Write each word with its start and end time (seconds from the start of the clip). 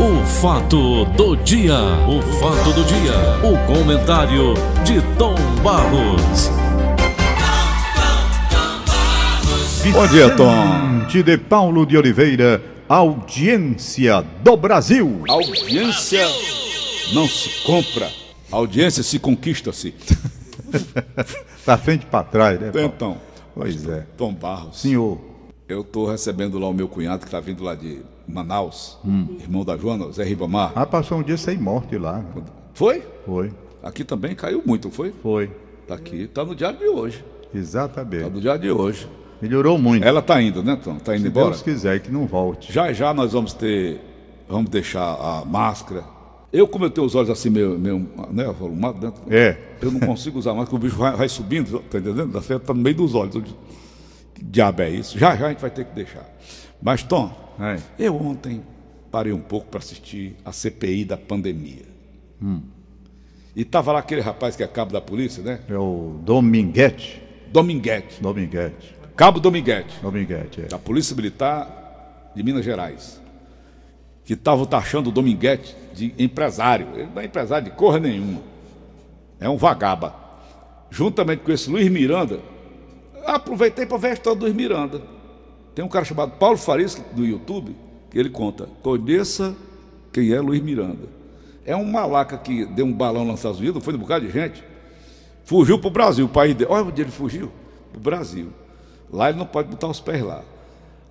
O 0.00 0.24
fato 0.24 1.04
do 1.06 1.36
dia, 1.36 1.74
o 2.06 2.22
fato 2.38 2.72
do 2.72 2.84
dia, 2.84 3.12
o 3.42 3.66
comentário 3.66 4.54
de 4.84 5.02
Tom 5.16 5.34
Barros. 5.62 6.48
Bom 9.92 10.06
dia, 10.06 10.34
Tom. 10.36 11.04
De 11.08 11.36
Paulo 11.36 11.84
de 11.84 11.96
Oliveira, 11.96 12.62
audiência 12.88 14.22
do 14.42 14.56
Brasil. 14.56 15.24
Audiência 15.28 16.26
não 17.12 17.26
se 17.26 17.64
compra, 17.64 18.08
audiência 18.52 19.02
se 19.02 19.18
conquista-se. 19.18 19.94
pra 21.64 21.76
frente 21.76 22.02
e 22.02 22.06
pra 22.06 22.22
trás, 22.22 22.60
né? 22.60 22.70
Paulo? 22.70 22.92
Então, 22.94 23.20
Pois 23.52 23.88
é. 23.88 24.06
Tom 24.16 24.32
Barros, 24.32 24.80
Senhor, 24.80 25.18
eu 25.68 25.82
tô 25.82 26.08
recebendo 26.08 26.56
lá 26.60 26.68
o 26.68 26.72
meu 26.72 26.86
cunhado 26.86 27.24
que 27.24 27.30
tá 27.32 27.40
vindo 27.40 27.64
lá 27.64 27.74
de 27.74 28.00
Manaus, 28.28 28.98
Hum. 29.04 29.36
irmão 29.40 29.64
da 29.64 29.76
Joana, 29.76 30.10
Zé 30.12 30.24
Ribamar. 30.24 30.72
ah, 30.74 30.86
passou 30.86 31.18
um 31.18 31.22
dia 31.22 31.36
sem 31.36 31.56
morte 31.58 31.96
lá. 31.96 32.24
Foi? 32.74 33.02
Foi, 33.26 33.52
Aqui 33.82 34.04
também 34.04 34.34
caiu 34.34 34.62
muito, 34.66 34.90
foi? 34.90 35.12
foi. 35.22 35.50
Tá 35.86 35.94
aqui, 35.94 36.26
tá 36.26 36.44
no 36.44 36.54
diário 36.54 36.78
de 36.78 36.86
hoje. 36.88 37.24
Tá 37.52 37.58
Exatamente. 37.58 38.28
no 38.30 38.40
diário 38.40 38.60
de 38.60 38.70
hoje. 38.70 39.08
Melhorou 39.40 39.78
muito. 39.78 40.04
Ela 40.04 40.20
tá 40.20 40.42
indo, 40.42 40.62
né, 40.62 40.76
Tom? 40.82 40.96
Tá 40.96 41.14
indo 41.14 41.22
Se 41.22 41.28
embora? 41.28 41.50
Deus 41.50 41.62
quiser 41.62 42.00
que 42.00 42.10
não 42.10 42.26
volte. 42.26 42.72
Já 42.72 42.92
já 42.92 43.14
nós 43.14 43.32
vamos 43.32 43.52
ter. 43.54 44.00
Vamos 44.48 44.68
deixar 44.70 45.00
a 45.14 45.44
máscara. 45.44 46.02
Eu, 46.52 46.66
como 46.66 46.84
eu 46.86 46.90
tenho 46.90 47.06
os 47.06 47.14
olhos 47.14 47.30
assim 47.30 47.48
meio. 47.50 47.78
meio 47.78 48.06
né, 48.30 48.46
arrumados 48.46 49.00
dentro. 49.00 49.22
É. 49.30 49.56
Eu 49.80 49.90
não 49.92 50.00
consigo 50.00 50.38
usar 50.38 50.52
máscara, 50.54 50.76
o 50.76 50.78
bicho 50.78 50.96
vai, 50.96 51.14
vai 51.16 51.28
subindo, 51.28 51.78
tá 51.90 51.98
entendendo? 51.98 52.26
Da 52.32 52.42
fé 52.42 52.58
tá 52.58 52.74
no 52.74 52.80
meio 52.82 52.96
dos 52.96 53.14
olhos. 53.14 53.34
Que 54.34 54.44
diabo 54.44 54.82
é 54.82 54.90
isso? 54.90 55.16
Já 55.18 55.36
já 55.36 55.46
a 55.46 55.48
gente 55.50 55.60
vai 55.60 55.70
ter 55.70 55.84
que 55.84 55.94
deixar. 55.94 56.28
Mas, 56.82 57.02
Tom, 57.02 57.30
Eu 57.98 58.16
ontem 58.16 58.62
parei 59.10 59.32
um 59.32 59.40
pouco 59.40 59.66
para 59.68 59.78
assistir 59.78 60.36
a 60.44 60.52
CPI 60.52 61.04
da 61.04 61.16
pandemia. 61.16 61.86
E 63.56 63.64
tava 63.64 63.92
lá 63.92 63.98
aquele 63.98 64.20
rapaz 64.20 64.54
que 64.54 64.62
é 64.62 64.66
cabo 64.66 64.92
da 64.92 65.00
polícia, 65.00 65.42
né? 65.42 65.60
É 65.68 65.76
o 65.76 66.20
Dominguete. 66.22 67.22
Dominguete. 67.50 68.22
Dominguete. 68.22 68.94
Cabo 69.16 69.40
Dominguete. 69.40 69.98
Dominguete, 70.00 70.60
é. 70.60 70.64
da 70.66 70.78
Polícia 70.78 71.16
Militar 71.16 72.30
de 72.36 72.42
Minas 72.44 72.64
Gerais, 72.64 73.20
que 74.24 74.34
estavam 74.34 74.64
taxando 74.64 75.10
o 75.10 75.12
Dominguete 75.12 75.74
de 75.92 76.14
empresário. 76.16 76.86
Ele 76.94 77.08
não 77.12 77.20
é 77.20 77.24
empresário 77.24 77.64
de 77.64 77.76
corra 77.76 77.98
nenhuma. 77.98 78.40
É 79.40 79.48
um 79.48 79.56
vagaba. 79.56 80.14
Juntamente 80.88 81.42
com 81.42 81.50
esse 81.50 81.68
Luiz 81.68 81.90
Miranda, 81.90 82.38
aproveitei 83.26 83.86
para 83.86 83.98
ver 83.98 84.08
a 84.10 84.12
história 84.12 84.38
do 84.38 84.44
Luiz 84.44 84.54
Miranda. 84.54 85.02
Tem 85.78 85.84
um 85.84 85.88
cara 85.88 86.04
chamado 86.04 86.32
Paulo 86.32 86.56
Farias 86.58 87.00
do 87.12 87.24
YouTube, 87.24 87.76
que 88.10 88.18
ele 88.18 88.30
conta: 88.30 88.68
conheça 88.82 89.54
quem 90.12 90.32
é 90.32 90.40
Luiz 90.40 90.60
Miranda. 90.60 91.08
É 91.64 91.76
um 91.76 91.84
malaca 91.84 92.36
que 92.36 92.66
deu 92.66 92.84
um 92.84 92.92
balão 92.92 93.24
nos 93.24 93.36
Estados 93.36 93.60
Unidos, 93.60 93.84
foi 93.84 93.94
um 93.94 93.98
bocado 93.98 94.26
de 94.26 94.32
gente. 94.32 94.64
Fugiu 95.44 95.78
para 95.78 95.86
o 95.86 95.90
Brasil, 95.92 96.24
o 96.24 96.28
país 96.28 96.52
dele. 96.56 96.68
Olha 96.68 96.82
onde 96.84 97.00
ele 97.00 97.12
fugiu. 97.12 97.52
Para 97.92 97.98
o 97.98 98.02
Brasil. 98.02 98.48
Lá 99.08 99.28
ele 99.28 99.38
não 99.38 99.46
pode 99.46 99.68
botar 99.68 99.86
os 99.86 100.00
pés 100.00 100.20
lá. 100.20 100.42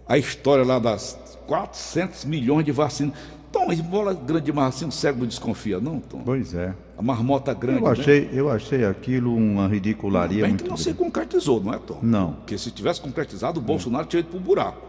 A 0.06 0.18
história 0.18 0.66
lá 0.66 0.80
das 0.80 1.18
400 1.48 2.26
milhões 2.26 2.66
de 2.66 2.74
vacinas. 2.74 3.16
Tom, 3.60 3.66
mas 3.68 3.80
bola 3.82 4.14
grande 4.14 4.46
demais 4.46 4.76
assim, 4.76 4.86
o 4.86 4.92
cérebro 4.92 5.26
desconfia, 5.26 5.80
não, 5.80 6.00
Tom? 6.00 6.22
Pois 6.24 6.54
é. 6.54 6.74
A 6.98 7.02
marmota 7.02 7.54
grande. 7.54 7.80
Eu 7.82 7.88
achei, 7.88 8.30
eu 8.34 8.50
achei 8.52 8.86
aquilo 8.86 9.36
uma 9.36 9.68
né? 9.68 9.76
ridicularia 9.76 10.42
Bem 10.42 10.50
muito 10.52 10.64
que 10.64 10.70
não 10.70 10.78
se 10.78 10.86
grande. 10.86 11.00
concretizou, 11.00 11.62
não 11.64 11.74
é, 11.74 11.78
Tom? 11.80 12.00
Não. 12.02 12.34
Porque 12.34 12.58
se 12.58 12.72
tivesse 12.72 13.00
concretizado, 13.02 13.60
o 13.60 13.64
Bolsonaro 13.64 14.06
tinha 14.06 14.20
ido 14.20 14.30
pro 14.30 14.40
buraco. 14.40 14.82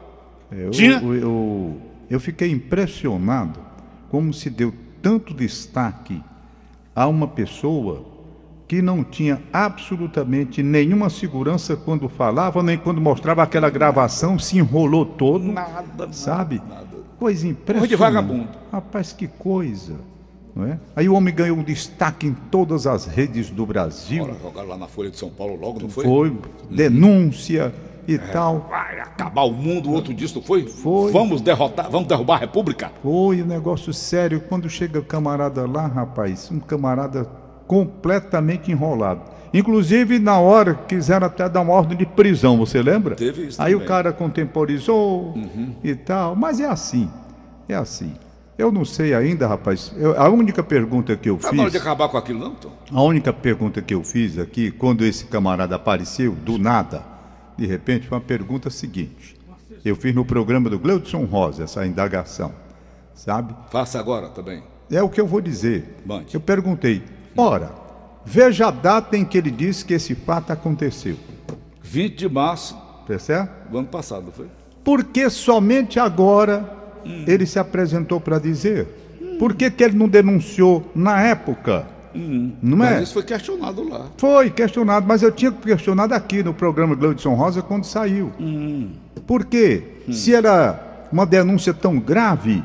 Eu, 0.51 0.71
Tinha? 0.71 0.99
eu, 1.03 1.15
eu, 1.15 1.77
eu 2.09 2.21
fiquei 2.21 2.51
impressionado 2.51 3.61
como 4.11 4.33
se 4.33 4.49
deu 4.49 4.73
tanto 5.03 5.35
destaque 5.35 6.23
a 6.97 7.07
uma 7.07 7.29
pessoa 7.29 8.05
que 8.67 8.81
não 8.83 9.03
tinha 9.05 9.43
absolutamente 9.53 10.63
nenhuma 10.63 11.09
segurança 11.11 11.77
quando 11.77 12.09
falava, 12.09 12.63
nem 12.63 12.77
quando 12.77 13.01
mostrava 13.01 13.43
aquela 13.43 13.71
gravação, 13.71 14.39
se 14.39 14.59
enrolou 14.59 15.05
todo, 15.07 15.45
Nada, 15.45 16.13
sabe? 16.13 16.61
nada. 16.69 16.88
Coisa 17.19 17.49
impressionante. 17.49 17.89
de 17.89 17.97
vagabundo. 17.97 18.49
Rapaz, 18.71 19.13
que 19.13 19.27
coisa. 19.27 19.97
Não 20.55 20.67
é? 20.67 20.79
Aí 20.97 21.09
o 21.09 21.15
homem 21.15 21.35
ganhou 21.35 21.57
um 21.57 21.63
destaque 21.63 22.27
em 22.27 22.33
todas 22.33 22.87
as 22.87 23.07
redes 23.07 23.51
do 23.51 23.65
Brasil. 23.67 24.25
Ora, 24.25 24.35
jogaram 24.43 24.69
lá 24.69 24.77
na 24.77 24.89
Folha 24.89 25.11
de 25.11 25.17
São 25.17 25.31
Paulo 25.31 25.55
logo, 25.55 25.81
não 25.81 25.89
foi? 25.89 26.05
Foi 26.05 26.37
denúncia 26.71 27.73
e 28.07 28.19
tal. 28.19 28.67
Vai 28.71 29.01
acabar 29.01 29.43
o 29.43 29.53
mundo, 29.53 29.93
outro 29.93 30.15
disso, 30.15 30.37
não 30.37 30.43
foi? 30.43 30.67
Foi. 30.67 31.13
Vamos 31.13 31.41
derrotar, 31.41 31.91
vamos 31.91 32.09
derrubar 32.09 32.37
a 32.37 32.39
República? 32.39 32.91
Foi 33.03 33.43
um 33.43 33.47
negócio 33.47 33.93
sério. 33.93 34.41
Quando 34.49 34.69
chega 34.69 34.99
o 34.99 35.05
camarada 35.05 35.67
lá, 35.67 35.87
rapaz, 35.87 36.51
um 36.51 36.59
camarada 36.59 37.25
completamente 37.67 38.73
enrolado. 38.73 39.23
Inclusive, 39.53 40.19
na 40.19 40.39
hora, 40.39 40.75
quiseram 40.75 41.27
até 41.27 41.49
dar 41.49 41.61
uma 41.63 41.73
ordem 41.73 41.97
de 41.97 42.05
prisão, 42.07 42.57
você 42.59 42.83
lembra? 42.83 43.15
Teve 43.17 43.47
isso 43.49 43.61
Aí 43.63 43.75
o 43.75 43.79
também. 43.79 43.83
Uhum. 43.83 43.87
cara 43.89 44.13
contemporizou 44.13 45.35
e 45.83 45.95
tal. 45.95 46.37
Mas 46.37 46.61
é 46.61 46.67
assim. 46.67 47.09
É 47.69 47.75
assim. 47.75 48.13
Eu 48.57 48.73
não 48.73 48.85
sei 48.85 49.15
ainda, 49.15 49.47
rapaz. 49.47 49.93
Eu- 49.97 50.21
a 50.21 50.29
única 50.29 50.63
pergunta 50.63 51.17
que 51.17 51.31
eu 51.31 51.37
Tá 51.37 51.53
na 51.53 51.63
hora 51.63 51.71
de 51.71 51.77
fiz. 51.79 51.87
acabar 51.87 52.09
com 52.09 52.17
aquilo, 52.17 52.41
não, 52.41 52.55
Tom? 52.57 52.73
A 52.93 53.03
única 53.03 53.33
pergunta 53.33 53.81
que 53.81 53.95
eu 53.95 54.03
fiz 54.03 54.37
aqui, 54.39 54.71
quando 54.71 55.05
esse 55.05 55.27
camarada 55.27 55.77
apareceu, 55.77 56.33
do 56.35 56.59
nada, 56.59 57.03
de 57.57 57.67
repente, 57.67 58.09
foi 58.09 58.19
uma 58.19 58.25
pergunta 58.25 58.69
seguinte. 58.69 59.37
Eu 59.85 59.95
fiz 59.95 60.13
no 60.15 60.25
programa 60.25 60.69
do 60.69 60.79
Gleudson 60.79 61.25
Rosa 61.25 61.63
essa 61.65 61.87
indagação, 61.87 62.53
sabe? 63.15 63.55
Faça 63.71 63.99
agora 63.99 64.29
também. 64.29 64.63
É 64.91 65.01
o 65.03 65.09
que 65.09 65.21
eu 65.21 65.27
vou 65.27 65.41
dizer. 65.41 65.97
Mande. 66.05 66.35
Eu 66.35 66.41
perguntei, 66.41 67.03
ora, 67.37 67.71
veja 68.25 68.69
a 68.69 68.71
data 68.71 69.17
em 69.17 69.25
que 69.25 69.39
ele 69.39 69.51
disse 69.51 69.85
que 69.85 69.95
esse 69.95 70.15
fato 70.15 70.53
aconteceu. 70.53 71.17
20 71.83 72.17
de 72.17 72.29
março 72.29 72.77
certo? 73.19 73.71
do 73.71 73.79
ano 73.79 73.89
passado, 73.89 74.31
foi? 74.31 74.47
Por 74.85 75.05
que 75.05 75.31
somente 75.31 75.99
agora 75.99 76.71
ele 77.27 77.47
se 77.47 77.59
apresentou 77.59 78.21
para 78.21 78.39
dizer? 78.39 78.87
Por 79.39 79.55
que, 79.55 79.71
que 79.71 79.85
ele 79.85 79.97
não 79.97 80.09
denunciou 80.09 80.91
na 80.95 81.23
época? 81.23 81.87
Não 82.15 82.85
é? 82.85 82.95
Mas 82.95 83.05
isso 83.05 83.15
foi 83.15 83.23
questionado 83.23 83.89
lá. 83.89 84.07
Foi 84.17 84.51
questionado, 84.51 85.07
mas 85.07 85.23
eu 85.23 85.31
tinha 85.31 85.53
questionado 85.53 86.13
aqui 86.13 86.43
no 86.43 86.53
programa 86.53 86.95
Gleudson 86.95 87.35
Rosa 87.35 87.63
quando 87.63 87.85
saiu. 87.85 88.33
Por 89.27 89.45
quê? 89.45 89.83
Se 90.11 90.35
era 90.35 91.07
uma 91.13 91.25
denúncia 91.25 91.73
tão 91.73 91.99
grave, 91.99 92.63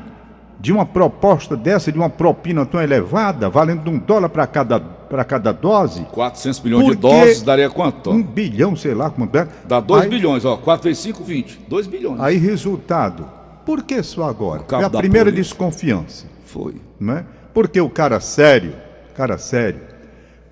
de 0.58 0.72
uma 0.72 0.86
proposta 0.86 1.56
dessa, 1.56 1.92
de 1.92 1.98
uma 1.98 2.08
propina 2.08 2.64
tão 2.64 2.80
elevada, 2.80 3.50
valendo 3.50 3.90
um 3.90 3.98
dólar 3.98 4.30
para 4.30 4.46
cada, 4.46 4.82
para 5.08 5.24
cada 5.24 5.52
dose, 5.52 6.04
400 6.12 6.60
milhões 6.60 6.86
de 6.88 6.94
doses 6.96 7.42
daria 7.42 7.70
quanto, 7.70 8.10
um 8.10 8.22
bilhão, 8.22 8.74
sei 8.74 8.94
lá 8.94 9.10
quanto 9.10 9.36
é. 9.36 9.48
Dá 9.66 9.80
2 9.80 10.02
aí, 10.02 10.08
bilhões, 10.08 10.44
ó. 10.44 10.56
4 10.56 10.84
vezes 10.84 11.02
5, 11.02 11.22
20. 11.24 11.60
2 11.68 11.86
bilhões. 11.86 12.20
Aí, 12.20 12.36
resultado. 12.36 13.26
Por 13.64 13.82
que 13.82 14.02
só 14.02 14.28
agora? 14.28 14.62
É 14.72 14.84
a 14.84 14.90
primeira 14.90 15.30
polícia. 15.30 15.42
desconfiança. 15.54 16.26
Foi. 16.44 16.74
não 17.00 17.14
é? 17.14 17.24
Porque 17.52 17.80
o 17.80 17.88
cara 17.88 18.20
sério, 18.20 18.74
cara 19.14 19.38
sério, 19.38 19.80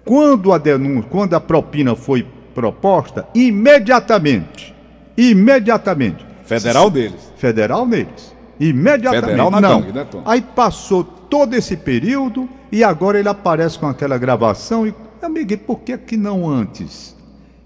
quando 0.04 0.52
a 0.52 0.58
denúncia, 0.58 1.08
quando 1.10 1.34
a 1.34 1.40
propina 1.40 1.94
foi 1.94 2.26
proposta, 2.54 3.26
imediatamente, 3.34 4.74
imediatamente, 5.16 6.24
Federal 6.44 6.90
deles. 6.90 7.32
federal 7.36 7.86
neles, 7.86 8.34
imediatamente, 8.58 9.24
Federal 9.24 9.50
na 9.50 9.60
não. 9.60 9.80
gangue, 9.80 9.92
né, 9.92 10.06
Tom? 10.10 10.22
Aí 10.24 10.40
passou 10.42 11.04
todo 11.32 11.54
esse 11.54 11.78
período 11.78 12.46
e 12.70 12.84
agora 12.84 13.18
ele 13.18 13.28
aparece 13.30 13.78
com 13.78 13.86
aquela 13.86 14.18
gravação 14.18 14.86
e, 14.86 14.94
amigo, 15.22 15.54
e 15.54 15.56
por 15.56 15.80
que 15.80 15.96
que 15.96 16.14
não 16.14 16.46
antes? 16.46 17.16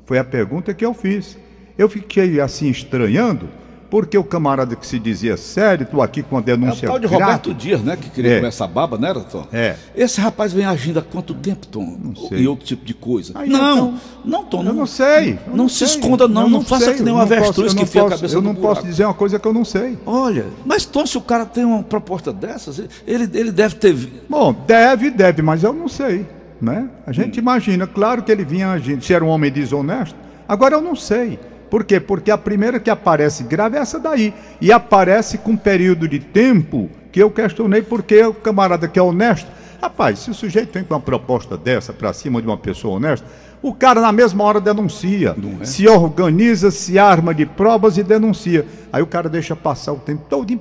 Foi 0.04 0.21
a 0.21 0.25
pergunta 0.25 0.72
que 0.72 0.87
eu 0.87 0.94
fiz. 0.94 1.37
Eu 1.76 1.88
fiquei 1.88 2.41
assim 2.41 2.69
estranhando, 2.71 3.49
porque 3.91 4.16
o 4.19 4.24
camarada 4.24 4.74
que 4.76 4.86
se 4.86 4.98
dizia 4.98 5.36
sério, 5.36 5.84
estou 5.84 6.02
aqui 6.02 6.22
com 6.22 6.36
a 6.36 6.41
É 6.41 6.42
o 6.42 6.44
denúncia 6.44 6.88
tal 6.88 6.98
de 6.98 7.06
grave. 7.06 7.22
Roberto 7.24 7.54
Dias, 7.54 7.80
né? 7.82 7.97
Que 7.97 8.10
queria 8.10 8.32
É. 8.32 8.36
comer 8.36 8.48
essa 8.48 8.66
baba, 8.66 8.99
né, 8.99 9.14
Tom? 9.31 9.46
É. 9.52 9.76
Esse 9.94 10.20
rapaz 10.20 10.52
vem 10.52 10.64
agindo 10.66 10.99
há 10.99 11.02
quanto 11.02 11.32
tempo, 11.34 11.66
Tom? 11.66 11.96
Não 12.02 12.14
sei. 12.16 12.38
E 12.40 12.49
outro 12.49 12.66
tipo 12.66 12.84
de 12.84 12.94
coisa. 12.94 13.32
Aí, 13.37 13.49
não, 13.49 13.58
então, 13.72 13.94
não, 14.25 14.44
Tom. 14.44 14.62
Eu 14.64 14.72
não 14.72 14.87
sei. 14.87 15.38
Não, 15.52 15.69
se 15.69 15.87
sei. 15.87 15.99
esconda, 15.99 16.26
não. 16.28 16.43
Eu 16.43 16.50
Não, 16.50 16.62
faça 16.62 16.87
sei, 16.87 16.94
que 16.94 17.02
nem 17.02 17.12
não 17.14 17.20
avestruz 17.20 17.70
que 17.72 17.76
não 17.76 17.82
enfia 17.84 18.02
a 18.02 18.08
cabeça 18.11 18.34
Eu 18.34 18.43
não 18.43 18.55
buraco. 18.55 18.75
posso 18.76 18.87
dizer 18.87 19.05
uma 19.05 19.14
coisa 19.14 19.38
que 19.38 19.46
eu 19.46 19.52
não 19.52 19.64
sei. 19.64 19.96
Olha, 20.05 20.46
mas 20.64 20.84
Tom, 20.84 21.06
se 21.06 21.16
o 21.16 21.20
cara 21.20 21.46
tem 21.46 21.64
uma 21.64 21.82
proposta 21.82 22.32
dessas, 22.32 22.78
ele, 23.06 23.28
ele 23.32 23.52
deve 23.52 23.76
ter. 23.76 23.96
Bom, 24.28 24.55
deve, 24.66 25.11
deve, 25.11 25.43
mas 25.43 25.62
eu 25.62 25.72
não 25.72 25.88
sei. 25.88 26.26
Né? 26.61 26.88
A 27.06 27.11
Hum. 27.11 27.12
gente 27.12 27.38
imagina, 27.38 27.87
claro 27.87 28.22
que 28.22 28.32
ele 28.32 28.44
vinha 28.44 28.70
agindo, 28.70 29.05
se 29.05 29.12
era 29.12 29.22
um 29.25 29.28
homem 29.28 29.50
desonesto. 29.52 30.16
Agora 30.49 30.75
eu 30.75 30.81
não 30.81 30.96
sei. 30.96 31.38
Por 31.70 31.84
quê? 31.84 31.98
Porque 32.00 32.30
a 32.30 32.38
primeira 32.38 32.78
que 32.78 32.90
aparece 32.90 33.42
grave 33.44 33.76
é 33.76 33.80
essa 33.80 33.98
daí. 33.98 34.32
E 34.60 34.70
aparece 34.72 35.38
com 35.38 35.52
um 35.52 35.56
período 35.56 36.06
de 36.08 36.18
tempo 36.18 36.88
que 37.10 37.20
eu 37.22 37.30
questionei 37.30 37.82
porque 37.82 38.22
o 38.24 38.34
camarada 38.34 38.86
que 38.86 38.98
é 38.98 39.02
honesto. 39.02 39.50
Rapaz, 39.80 40.20
se 40.20 40.30
o 40.30 40.34
sujeito 40.34 40.72
vem 40.72 40.84
com 40.84 40.94
uma 40.94 41.00
proposta 41.00 41.56
dessa 41.56 41.92
para 41.92 42.12
cima 42.12 42.40
de 42.40 42.46
uma 42.48 42.56
pessoa 42.56 42.96
honesta, 42.96 43.26
o 43.62 43.74
cara 43.74 44.00
na 44.00 44.12
mesma 44.12 44.44
hora 44.44 44.60
denuncia. 44.60 45.34
É? 45.60 45.64
Se 45.64 45.88
organiza, 45.88 46.70
se 46.70 46.98
arma 46.98 47.34
de 47.34 47.44
provas 47.44 47.98
e 47.98 48.02
denuncia. 48.02 48.64
Aí 48.92 49.02
o 49.02 49.06
cara 49.06 49.28
deixa 49.28 49.54
passar 49.56 49.92
o 49.92 49.96
tempo 49.98 50.24
todo 50.28 50.56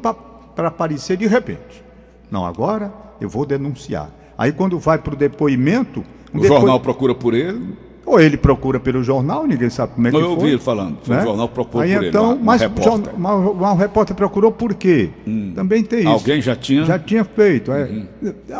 para 0.55 0.67
aparecer 0.67 1.17
de 1.17 1.27
repente. 1.27 1.83
Não, 2.31 2.45
agora 2.45 2.91
eu 3.21 3.29
vou 3.29 3.45
denunciar. 3.45 4.09
Aí 4.37 4.51
quando 4.51 4.77
vai 4.79 4.97
para 4.97 5.13
o 5.13 5.17
depoimento. 5.17 6.01
O 6.33 6.39
depois- 6.41 6.47
jornal 6.47 6.79
procura 6.79 7.15
por 7.15 7.33
ele. 7.33 7.75
Ou 8.15 8.21
ele 8.21 8.37
procura 8.37 8.79
pelo 8.79 9.03
jornal, 9.03 9.45
ninguém 9.45 9.69
sabe 9.69 9.93
como 9.93 10.07
é 10.07 10.11
que 10.11 10.15
eu 10.17 10.21
foi. 10.21 10.29
ouvi 10.31 10.47
ele 10.49 10.57
falando. 10.59 10.97
Foi 11.03 11.17
o 11.17 11.21
jornal 11.21 11.49
procurou 11.49 11.81
Aí 11.83 11.93
por 11.93 11.97
ele, 11.99 12.09
então, 12.09 12.29
um- 12.31 12.33
um 12.33 12.43
mas, 12.43 12.61
o 12.61 12.63
repórter. 12.65 13.13
Hum. 13.13 13.17
mas 13.17 13.55
mas 13.59 13.71
o 13.71 13.75
repórter 13.75 14.15
procurou 14.15 14.51
por 14.51 14.73
quê? 14.73 15.09
Também 15.53 15.83
tem 15.83 15.99
isso. 15.99 16.09
Alguém 16.09 16.41
já 16.41 16.55
tinha? 16.55 16.85
Já 16.85 16.97
tinha 16.99 17.23
feito. 17.23 17.71
é. 17.71 17.83
Uhum. 17.83 18.05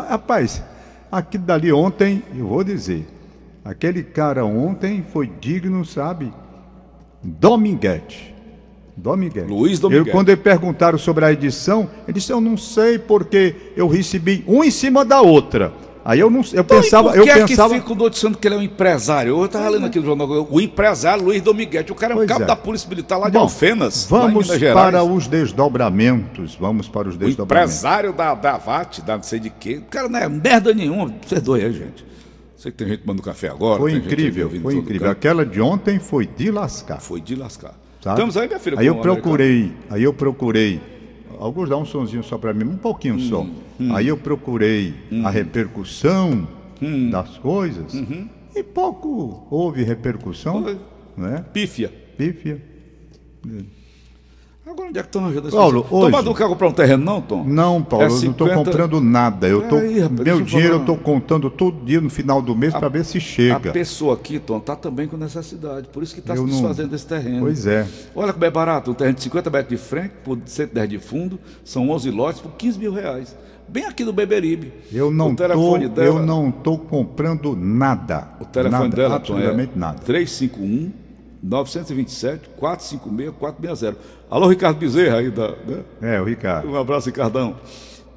Rapaz, 0.08 0.62
aquilo 1.10 1.44
dali 1.44 1.72
ontem, 1.72 2.22
eu 2.36 2.46
vou 2.46 2.62
dizer, 2.64 3.06
aquele 3.64 4.02
cara 4.02 4.44
ontem 4.44 5.04
foi 5.12 5.30
digno, 5.40 5.84
sabe? 5.84 6.32
Dominguete. 7.22 8.34
Dominguete. 8.96 9.48
Luiz 9.48 9.78
Dominguete. 9.78 10.08
Eu, 10.08 10.12
quando 10.12 10.28
ele 10.30 10.40
perguntaram 10.40 10.96
sobre 10.98 11.24
a 11.24 11.32
edição, 11.32 11.88
ele 12.06 12.14
disse, 12.18 12.32
eu 12.32 12.40
não 12.40 12.56
sei 12.56 12.98
porque 12.98 13.54
eu 13.76 13.88
recebi 13.88 14.42
um 14.46 14.64
em 14.64 14.70
cima 14.70 15.04
da 15.04 15.20
outra. 15.20 15.72
Aí 16.06 16.20
eu 16.20 16.30
não 16.30 16.38
eu 16.40 16.62
Então, 16.62 16.80
pensava, 16.80 17.08
por 17.08 17.18
eu 17.18 17.24
que 17.24 17.30
é 17.30 17.44
pensava. 17.44 17.74
que 17.74 17.80
ficam 17.80 17.96
noticiando 17.96 18.38
que 18.38 18.46
ele 18.46 18.54
é 18.54 18.58
um 18.58 18.62
empresário? 18.62 19.30
Eu 19.30 19.44
estava 19.44 19.68
lendo 19.68 19.86
aqui 19.86 19.98
no 19.98 20.06
jornal, 20.06 20.46
o 20.48 20.60
empresário 20.60 21.24
Luiz 21.24 21.42
Dominguete, 21.42 21.90
o 21.90 21.96
cara 21.96 22.14
é 22.14 22.16
um 22.16 22.24
cabo 22.24 22.44
é. 22.44 22.46
da 22.46 22.54
Polícia 22.54 22.88
Militar 22.88 23.18
lá 23.18 23.26
de 23.26 23.32
Bom, 23.32 23.40
Alfenas, 23.40 24.06
Vamos 24.08 24.46
para 24.72 25.02
os 25.02 25.26
desdobramentos. 25.26 26.54
Vamos 26.54 26.88
para 26.88 27.08
os 27.08 27.16
O 27.16 27.18
desdobramentos. 27.18 27.74
empresário 27.74 28.12
da, 28.12 28.34
da 28.34 28.56
VAT, 28.56 29.00
da 29.00 29.16
não 29.16 29.24
sei 29.24 29.40
de 29.40 29.50
quê. 29.50 29.78
O 29.78 29.90
cara 29.90 30.08
não 30.08 30.20
é 30.20 30.28
merda 30.28 30.72
nenhuma. 30.72 31.12
Perdoe 31.28 31.64
aí, 31.64 31.72
gente. 31.72 32.06
Sei 32.56 32.70
que 32.70 32.78
tem 32.78 32.86
gente 32.86 33.00
tomando 33.00 33.20
café 33.20 33.48
agora. 33.48 33.80
Foi 33.80 33.92
incrível, 33.92 34.48
foi 34.62 34.76
incrível. 34.76 35.10
Aquela 35.10 35.44
de 35.44 35.60
ontem 35.60 35.98
foi 35.98 36.24
de 36.24 36.52
lascar. 36.52 37.00
Foi 37.00 37.20
de 37.20 37.34
lascar. 37.34 37.74
sabe? 38.00 38.14
Estamos 38.14 38.36
aí, 38.36 38.46
minha 38.46 38.60
filha. 38.60 38.78
Aí 38.78 38.86
eu 38.86 38.94
o 38.94 39.00
procurei, 39.00 39.72
aí 39.90 40.04
eu 40.04 40.14
procurei. 40.14 40.80
Alguns 41.38 41.68
dá 41.68 41.76
um 41.76 41.84
sonzinho 41.84 42.22
só 42.22 42.38
para 42.38 42.52
mim, 42.54 42.64
um 42.64 42.76
pouquinho 42.76 43.18
só. 43.20 43.42
Hum, 43.80 43.94
Aí 43.94 44.08
eu 44.08 44.16
procurei 44.16 44.94
a 45.24 45.30
repercussão 45.30 46.46
Hum. 46.82 47.08
das 47.10 47.38
coisas 47.38 47.94
e 48.54 48.62
pouco 48.62 49.46
houve 49.50 49.82
repercussão, 49.82 50.78
né? 51.16 51.44
Pífia. 51.52 51.88
Pífia. 52.18 52.62
Agora 54.68 54.88
onde 54.88 54.98
é 54.98 55.02
que 55.02 55.08
estão 55.08 55.24
arranjando 55.24 55.50
Paulo, 55.50 55.82
Tom 55.88 55.96
hoje- 55.96 56.10
Badu 56.10 56.34
quer 56.34 56.48
comprar 56.48 56.66
um 56.68 56.72
terreno, 56.72 57.04
não, 57.04 57.20
Tom? 57.22 57.44
Não, 57.44 57.82
Paulo, 57.84 58.04
É 58.04 58.06
eu 58.08 58.10
não 58.10 58.16
estou 58.16 58.48
50 58.48 58.54
comprando 58.64 59.00
nada. 59.00 59.46
Eu 59.46 59.62
tô, 59.62 59.76
Peraí, 59.76 60.00
rapaz, 60.00 60.20
meu 60.20 60.38
eu 60.38 60.42
dinheiro 60.44 60.74
eu 60.74 60.80
estou 60.80 60.96
contando 60.96 61.48
todo 61.48 61.84
dia 61.84 62.00
no 62.00 62.10
final 62.10 62.42
do 62.42 62.54
mês 62.56 62.72
para 62.74 62.88
ver 62.88 63.04
se 63.04 63.20
chega. 63.20 63.70
A 63.70 63.72
pessoa 63.72 64.14
aqui, 64.14 64.40
Tom, 64.40 64.58
está 64.58 64.74
também 64.74 65.06
com 65.06 65.16
necessidade. 65.16 65.86
Por 65.88 66.02
isso 66.02 66.12
que 66.12 66.18
está 66.20 66.34
se 66.34 66.40
Eu 66.40 66.46
não- 66.46 66.52
desfazendo 66.52 66.88
desse 66.88 67.06
terreno. 67.06 67.40
Pois 67.42 67.64
é. 67.64 67.86
Olha 68.14 68.32
como 68.32 68.44
é 68.44 68.50
barato. 68.50 68.90
Um 68.90 68.94
terreno 68.94 69.14
de 69.14 69.22
50 69.22 69.50
metros 69.50 69.68
de 69.80 69.86
frente 69.86 70.12
por 70.24 70.36
110 70.44 70.88
de 70.88 70.98
fundo. 70.98 71.38
São 71.64 71.88
11 71.88 72.10
lotes 72.10 72.40
por 72.40 72.50
15 72.52 72.76
mil 72.76 72.92
reais. 72.92 73.36
Bem 73.68 73.84
aqui 73.84 74.04
no 74.04 74.12
Beberibe. 74.12 74.72
Eu 74.92 75.10
não 75.12 75.28
não 76.24 76.50
tô 76.50 76.76
comprando 76.78 77.56
nada. 77.56 78.30
O 78.40 78.44
telefone 78.44 78.82
nada, 78.84 78.96
dela, 78.96 79.08
Tom, 79.10 79.16
absolutamente 79.34 79.72
é 79.76 79.78
nada. 79.78 79.98
351 80.04 80.92
927 81.42 82.48
456 82.56 83.30
460. 83.38 83.96
Alô, 84.30 84.48
Ricardo 84.48 84.78
Bezerra 84.78 85.18
aí 85.18 85.30
da. 85.30 85.48
né? 85.66 85.80
É, 86.02 86.20
o 86.20 86.24
Ricardo. 86.24 86.68
Um 86.68 86.76
abraço, 86.76 87.06
Ricardão. 87.06 87.56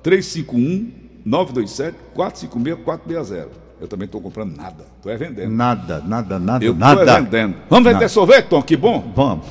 351 0.01 0.91
927 1.25 1.95
456 2.13 2.83
460. 2.83 3.47
Eu 3.81 3.87
também 3.87 4.05
estou 4.05 4.19
comprando 4.19 4.55
nada. 4.57 4.83
Tu 5.01 5.09
é 5.09 5.15
vendendo. 5.15 5.51
Nada, 5.51 6.03
nada, 6.05 6.37
nada, 6.39 6.65
Eu 6.65 6.73
nada. 6.75 7.01
estou 7.01 7.15
vendendo. 7.23 7.55
Vamos 7.69 7.83
vender 7.85 7.93
Nada. 7.93 8.09
sorvete, 8.09 8.47
Tom? 8.47 8.61
Que 8.61 8.75
bom. 8.75 9.13
Vamos. 9.15 9.45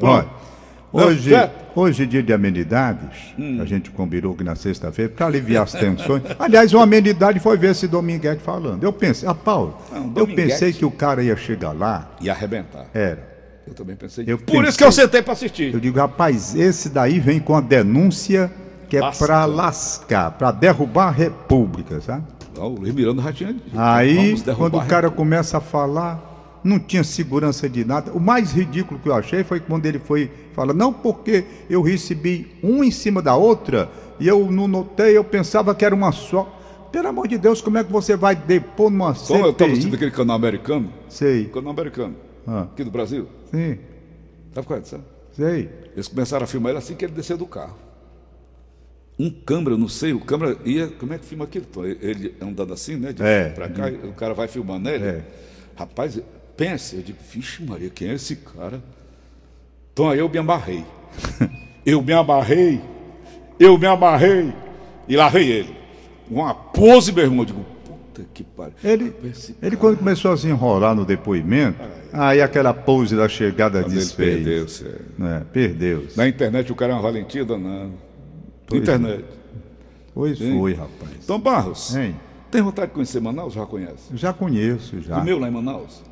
Olha, 0.00 0.26
hoje, 0.90 1.30
hoje 1.74 2.02
é 2.04 2.06
dia 2.06 2.22
de 2.22 2.32
amenidades. 2.32 3.34
Hum. 3.38 3.58
A 3.60 3.64
gente 3.66 3.90
combinou 3.90 4.34
que 4.34 4.42
na 4.44 4.54
sexta-feira, 4.54 5.12
para 5.14 5.26
aliviar 5.26 5.64
as 5.64 5.72
tensões. 5.72 6.22
Aliás, 6.38 6.72
uma 6.72 6.84
amenidade 6.84 7.40
foi 7.40 7.58
ver 7.58 7.72
esse 7.72 7.86
Dominguete 7.86 8.40
falando. 8.42 8.82
Eu 8.82 8.92
pensei, 8.92 9.28
ah, 9.28 9.34
Paulo, 9.34 9.76
Não, 9.92 10.12
eu 10.16 10.26
pensei 10.28 10.72
que 10.72 10.84
o 10.86 10.90
cara 10.90 11.22
ia 11.22 11.36
chegar 11.36 11.72
lá. 11.72 12.12
E 12.22 12.30
arrebentar. 12.30 12.86
Era. 12.94 13.33
Eu 13.66 13.74
também 13.74 13.96
pensei. 13.96 14.24
Eu 14.28 14.36
Por 14.38 14.46
pensei- 14.46 14.68
isso 14.68 14.78
que 14.78 14.84
eu 14.84 14.92
sentei 14.92 15.22
para 15.22 15.32
assistir. 15.32 15.72
Eu 15.72 15.80
digo, 15.80 15.98
rapaz, 15.98 16.54
esse 16.54 16.88
daí 16.88 17.18
vem 17.18 17.40
com 17.40 17.56
a 17.56 17.60
denúncia 17.60 18.50
que 18.88 18.96
é 18.96 19.10
para 19.12 19.44
lascar, 19.46 20.30
para 20.32 20.50
derrubar 20.52 21.08
a 21.08 21.10
república, 21.10 22.00
sabe? 22.00 22.24
Não, 22.56 22.66
o 22.74 22.78
Luiz 22.80 22.94
Miranda 22.94 23.22
já 23.22 23.32
tinha. 23.32 23.56
Aí, 23.74 24.40
quando 24.56 24.76
o 24.76 24.84
cara 24.86 25.10
começa 25.10 25.58
a 25.58 25.60
falar, 25.60 26.60
não 26.62 26.78
tinha 26.78 27.02
segurança 27.02 27.68
de 27.68 27.84
nada. 27.84 28.12
O 28.12 28.20
mais 28.20 28.52
ridículo 28.52 29.00
que 29.00 29.08
eu 29.08 29.14
achei 29.14 29.42
foi 29.42 29.60
quando 29.60 29.86
ele 29.86 29.98
foi 29.98 30.30
fala, 30.54 30.72
não 30.72 30.92
porque 30.92 31.44
eu 31.68 31.82
recebi 31.82 32.52
um 32.62 32.84
em 32.84 32.90
cima 32.90 33.20
da 33.20 33.34
outra 33.34 33.88
e 34.20 34.28
eu 34.28 34.50
não 34.50 34.68
notei, 34.68 35.16
eu 35.16 35.24
pensava 35.24 35.74
que 35.74 35.84
era 35.84 35.94
uma 35.94 36.12
só. 36.12 36.50
Pelo 36.92 37.08
amor 37.08 37.26
de 37.26 37.36
Deus, 37.38 37.60
como 37.60 37.76
é 37.78 37.82
que 37.82 37.90
você 37.90 38.14
vai 38.16 38.36
depor 38.36 38.88
numa 38.88 39.12
Como 39.14 39.44
eu 39.46 39.50
estava 39.50 39.70
assistindo 39.72 39.90
CPI? 39.90 39.96
aquele 39.96 40.10
canal 40.12 40.36
americano, 40.36 40.90
Sei, 41.08 41.46
canal 41.46 41.72
americano, 41.72 42.14
Ah. 42.46 42.62
aqui 42.62 42.84
do 42.84 42.90
Brasil, 42.90 43.28
sim, 43.50 43.78
sabe 44.54 44.66
qual 44.66 44.78
é? 44.78 44.82
Sabe? 44.84 45.04
sei. 45.34 45.68
Eles 45.94 46.08
começaram 46.08 46.44
a 46.44 46.46
filmar 46.46 46.70
ele 46.70 46.78
assim 46.78 46.94
que 46.94 47.04
ele 47.04 47.12
desceu 47.12 47.36
do 47.36 47.46
carro. 47.46 47.76
Um 49.18 49.30
câmera, 49.30 49.74
eu 49.74 49.78
não 49.78 49.88
sei, 49.88 50.12
o 50.12 50.20
câmera 50.20 50.56
ia. 50.64 50.88
Como 50.88 51.12
é 51.12 51.18
que 51.18 51.24
filma 51.24 51.44
aquilo? 51.44 51.66
Tom? 51.66 51.84
Ele 51.84 52.34
andando 52.40 52.72
assim, 52.72 52.96
né? 52.96 53.12
De 53.12 53.22
É. 53.22 53.50
pra 53.50 53.68
cá, 53.68 53.86
o 53.88 54.12
cara 54.12 54.34
vai 54.34 54.48
filmando 54.48 54.88
ele. 54.88 55.04
É. 55.04 55.24
Rapaz, 55.76 56.20
pense, 56.56 56.96
eu 56.96 57.02
digo, 57.02 57.18
vixe 57.30 57.62
Maria, 57.62 57.90
quem 57.90 58.08
é 58.08 58.14
esse 58.14 58.36
cara? 58.36 58.82
Então 59.92 60.10
aí 60.10 60.18
eu 60.18 60.28
me 60.28 60.38
amarrei. 60.38 60.84
eu 61.86 62.02
me 62.02 62.12
amarrei, 62.12 62.80
eu 63.58 63.78
me 63.78 63.86
amarrei. 63.86 64.52
E 65.08 65.16
lá 65.16 65.30
ele. 65.38 65.76
Uma 66.28 66.54
pose, 66.54 67.12
meu 67.12 67.24
irmão. 67.24 67.40
Eu 67.40 67.44
digo, 67.44 67.66
puta 68.14 68.26
que 68.32 68.44
pariu. 68.44 68.74
Ele, 68.82 69.12
ele 69.62 69.76
quando 69.76 69.98
começou 69.98 70.32
a 70.32 70.36
se 70.36 70.46
enrolar 70.48 70.94
no 70.94 71.04
depoimento, 71.04 71.78
aí 72.12 72.40
aquela 72.40 72.72
pose 72.72 73.16
da 73.16 73.28
chegada 73.28 73.82
desfez. 73.82 74.36
perdeu-se. 74.36 74.86
é. 74.86 74.98
Né? 75.18 75.46
Perdeu-se. 75.52 76.16
Na 76.16 76.28
internet 76.28 76.70
o 76.70 76.74
cara 76.74 76.92
é 76.92 76.94
uma 76.94 77.02
valentia 77.02 77.44
danada. 77.44 77.90
Pois 78.66 78.82
internet. 78.82 79.24
Pois 80.14 80.38
foi, 80.38 80.74
rapaz. 80.74 81.10
Então, 81.22 81.40
Barros, 81.40 81.94
Hein? 81.96 82.14
tem 82.50 82.62
vontade 82.62 82.88
de 82.88 82.94
conhecer 82.94 83.20
Manaus? 83.20 83.52
Já 83.52 83.66
conhece? 83.66 84.10
Já 84.14 84.32
conheço, 84.32 85.00
já. 85.00 85.16
Comeu 85.18 85.38
lá 85.38 85.48
em 85.48 85.50
Manaus? 85.50 86.02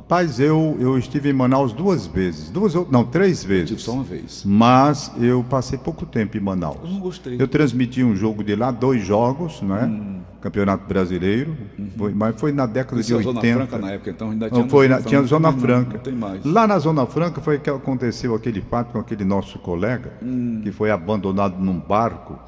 Rapaz, 0.00 0.38
eu, 0.38 0.76
eu 0.78 0.98
estive 0.98 1.30
em 1.30 1.32
Manaus 1.32 1.72
duas 1.72 2.06
vezes. 2.06 2.50
Duas 2.50 2.74
ou 2.74 2.86
não, 2.90 3.02
três 3.02 3.42
vezes. 3.42 3.80
só 3.80 3.92
uma 3.92 4.04
vez. 4.04 4.42
Mas 4.44 5.10
eu 5.18 5.42
passei 5.48 5.78
pouco 5.78 6.04
tempo 6.04 6.36
em 6.36 6.40
Manaus. 6.40 6.76
Eu 6.84 6.90
não 6.90 7.00
gostei. 7.00 7.36
Eu 7.40 7.48
transmiti 7.48 8.04
um 8.04 8.14
jogo 8.14 8.44
de 8.44 8.54
lá, 8.54 8.70
dois 8.70 9.02
jogos, 9.02 9.62
né? 9.62 9.84
Hum. 9.86 10.20
Campeonato 10.42 10.86
Brasileiro. 10.86 11.56
Foi- 11.96 12.12
mas 12.12 12.38
foi 12.38 12.52
na 12.52 12.66
década 12.66 13.00
Isso 13.00 13.14
de 13.14 13.20
é 13.20 13.22
Zona 13.22 13.40
80. 13.40 13.56
Franca 13.66 13.78
na 13.78 13.92
época, 13.92 14.10
então 14.10 14.30
ainda 14.32 14.50
tinha. 14.50 14.60
Não, 14.60 14.68
foi 14.68 14.86
na, 14.86 15.00
tinha 15.00 15.22
Zona 15.22 15.50
Franca. 15.50 15.94
Não 15.94 16.00
tem 16.00 16.14
mais. 16.14 16.44
Lá 16.44 16.66
na 16.66 16.78
Zona 16.78 17.06
Franca 17.06 17.40
foi 17.40 17.58
que 17.58 17.70
aconteceu 17.70 18.34
aquele 18.34 18.60
fato 18.60 18.92
com 18.92 18.98
aquele 18.98 19.24
nosso 19.24 19.58
colega, 19.60 20.12
Hum. 20.22 20.60
que 20.62 20.70
foi 20.72 20.90
abandonado 20.90 21.56
num 21.58 21.80
barco, 21.80 22.38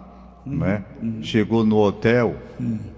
Hum. 0.46 0.58
né? 0.58 0.84
Chegou 1.22 1.64
no 1.64 1.78
hotel. 1.78 2.36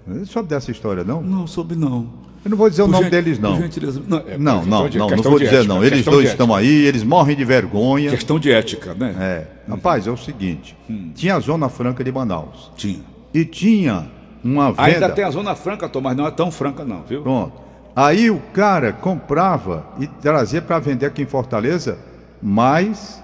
Não 0.05 0.25
sabe 0.25 0.49
dessa 0.49 0.71
história, 0.71 1.05
não? 1.05 1.21
Não, 1.21 1.47
soube 1.47 1.73
não. 1.73 2.19
Eu 2.43 2.49
não 2.49 2.57
vou 2.57 2.69
dizer 2.69 2.81
o 2.81 2.87
nome 2.87 3.03
gen- 3.03 3.11
deles, 3.11 3.39
não. 3.39 3.55
gentileza. 3.55 4.01
Não, 4.07 4.17
é, 4.17 4.37
Não, 4.37 4.65
não, 4.65 4.89
de- 4.89 4.97
não, 4.97 5.07
não 5.09 5.17
vou 5.23 5.37
dizer 5.39 5.55
ética, 5.57 5.73
não. 5.73 5.83
Eles 5.83 6.03
dois 6.03 6.29
estão 6.29 6.53
aí, 6.55 6.85
eles 6.85 7.03
morrem 7.03 7.35
de 7.35 7.45
vergonha. 7.45 8.09
Questão 8.09 8.39
de 8.39 8.51
ética, 8.51 8.95
né? 8.95 9.15
É. 9.19 9.47
Rapaz, 9.69 10.07
é 10.07 10.11
o 10.11 10.17
seguinte: 10.17 10.75
tinha 11.13 11.35
a 11.35 11.39
Zona 11.39 11.69
Franca 11.69 12.03
de 12.03 12.11
Manaus. 12.11 12.71
Tinha. 12.75 12.99
E 13.33 13.45
tinha 13.45 14.07
uma 14.43 14.71
venda. 14.71 14.81
Ainda 14.83 15.09
tem 15.11 15.23
a 15.23 15.29
Zona 15.29 15.55
Franca, 15.55 15.87
Tom, 15.87 16.01
mas 16.01 16.17
não 16.17 16.25
é 16.25 16.31
tão 16.31 16.49
franca, 16.51 16.83
não, 16.83 17.03
viu? 17.03 17.21
Pronto. 17.21 17.53
Aí 17.95 18.31
o 18.31 18.39
cara 18.53 18.91
comprava 18.91 19.85
e 19.99 20.07
trazia 20.07 20.61
para 20.61 20.79
vender 20.79 21.05
aqui 21.05 21.21
em 21.21 21.25
Fortaleza, 21.27 21.97
mas 22.41 23.21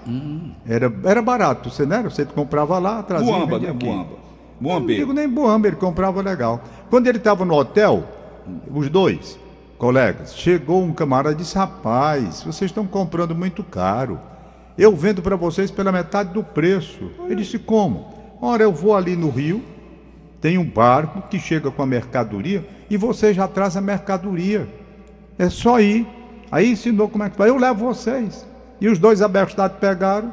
era, 0.66 0.92
era 1.04 1.20
barato. 1.22 1.70
Você 1.70 1.84
não 1.84 1.96
era? 1.96 2.10
Você 2.10 2.24
comprava 2.24 2.78
lá, 2.78 3.02
trazia 3.02 3.36
e 3.36 3.46
vendia 3.46 3.58
né? 3.58 3.74
aqui. 3.74 3.86
Muamba. 3.86 4.12
Eu 4.60 4.80
Não 4.80 4.86
digo 4.86 5.12
nem 5.12 5.28
Boamba, 5.28 5.68
ele 5.68 5.76
comprava 5.76 6.20
legal. 6.20 6.62
Quando 6.90 7.06
ele 7.06 7.18
estava 7.18 7.44
no 7.44 7.54
hotel, 7.54 8.04
os 8.72 8.88
dois 8.88 9.38
colegas, 9.78 10.34
chegou 10.34 10.82
um 10.82 10.92
camarada 10.92 11.34
e 11.34 11.38
disse: 11.38 11.56
Rapaz, 11.56 12.42
vocês 12.42 12.70
estão 12.70 12.86
comprando 12.86 13.34
muito 13.34 13.62
caro. 13.62 14.20
Eu 14.76 14.94
vendo 14.94 15.22
para 15.22 15.36
vocês 15.36 15.70
pela 15.70 15.90
metade 15.90 16.32
do 16.32 16.42
preço. 16.42 17.10
Ele 17.26 17.36
disse: 17.36 17.58
Como? 17.58 18.14
Ora, 18.40 18.62
eu 18.62 18.72
vou 18.72 18.96
ali 18.96 19.16
no 19.16 19.30
Rio, 19.30 19.62
tem 20.40 20.58
um 20.58 20.64
barco 20.64 21.22
que 21.28 21.38
chega 21.38 21.70
com 21.70 21.82
a 21.82 21.86
mercadoria 21.86 22.66
e 22.88 22.96
você 22.96 23.34
já 23.34 23.48
traz 23.48 23.76
a 23.76 23.80
mercadoria. 23.80 24.68
É 25.38 25.48
só 25.48 25.80
ir. 25.80 26.06
Aí 26.50 26.70
ensinou 26.70 27.08
como 27.08 27.24
é 27.24 27.30
que 27.30 27.36
vai. 27.36 27.48
Eu 27.48 27.56
levo 27.56 27.84
vocês. 27.84 28.46
E 28.80 28.88
os 28.88 28.98
dois 28.98 29.20
abestados 29.20 29.76
pegaram, 29.78 30.32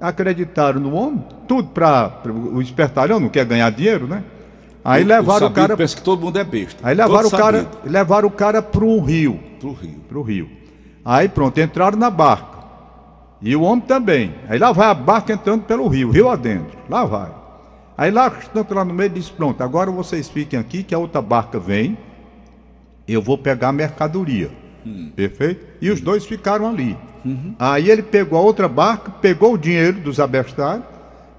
acreditaram 0.00 0.80
no 0.80 0.94
homem, 0.94 1.24
tudo 1.48 1.68
para 1.68 2.20
o 2.26 2.60
espertalhão, 2.60 3.18
não 3.18 3.28
quer 3.28 3.44
ganhar 3.46 3.70
dinheiro, 3.70 4.06
né? 4.06 4.22
Aí 4.84 5.02
levaram 5.02 5.46
o, 5.46 5.50
cara. 5.50 5.76
pensa 5.76 5.96
que 5.96 6.02
todo 6.02 6.20
mundo 6.20 6.38
é 6.38 6.44
besta. 6.44 6.78
Aí 6.86 6.94
levaram 6.94 7.30
Todo 7.30 7.34
o 7.34 7.42
cara, 7.42 7.62
sabido. 7.62 7.78
levaram 7.90 8.28
o 8.28 8.30
cara 8.30 8.60
pro 8.62 9.00
rio, 9.00 9.40
Pro 9.58 9.72
Rio. 9.72 10.00
pro 10.08 10.22
rio. 10.22 10.50
Aí 11.04 11.28
pronto, 11.28 11.58
entraram 11.58 11.96
na 11.98 12.10
barca. 12.10 12.58
E 13.40 13.56
o 13.56 13.62
homem 13.62 13.80
também. 13.86 14.34
Aí 14.48 14.58
lá 14.58 14.72
vai 14.72 14.88
a 14.88 14.94
barca 14.94 15.32
entrando 15.32 15.62
pelo 15.62 15.88
rio, 15.88 16.10
rio 16.10 16.28
adentro. 16.28 16.78
Lá 16.88 17.04
vai. 17.04 17.30
Aí 17.96 18.10
lá, 18.10 18.28
tanto 18.30 18.74
lá 18.74 18.84
no 18.84 18.92
meio, 18.92 19.08
disse: 19.10 19.30
pronto, 19.32 19.62
agora 19.62 19.90
vocês 19.90 20.28
fiquem 20.28 20.58
aqui, 20.58 20.82
que 20.82 20.94
a 20.94 20.98
outra 20.98 21.22
barca 21.22 21.58
vem, 21.58 21.96
eu 23.08 23.22
vou 23.22 23.38
pegar 23.38 23.68
a 23.68 23.72
mercadoria. 23.72 24.50
Hum. 24.86 25.10
Perfeito? 25.16 25.64
E 25.80 25.90
os 25.90 26.00
dois 26.00 26.26
ficaram 26.26 26.68
ali. 26.68 26.96
Uhum. 27.24 27.54
Aí 27.58 27.90
ele 27.90 28.02
pegou 28.02 28.38
a 28.38 28.42
outra 28.42 28.68
barca, 28.68 29.10
pegou 29.10 29.54
o 29.54 29.58
dinheiro 29.58 29.98
dos 30.00 30.20
abestários 30.20 30.84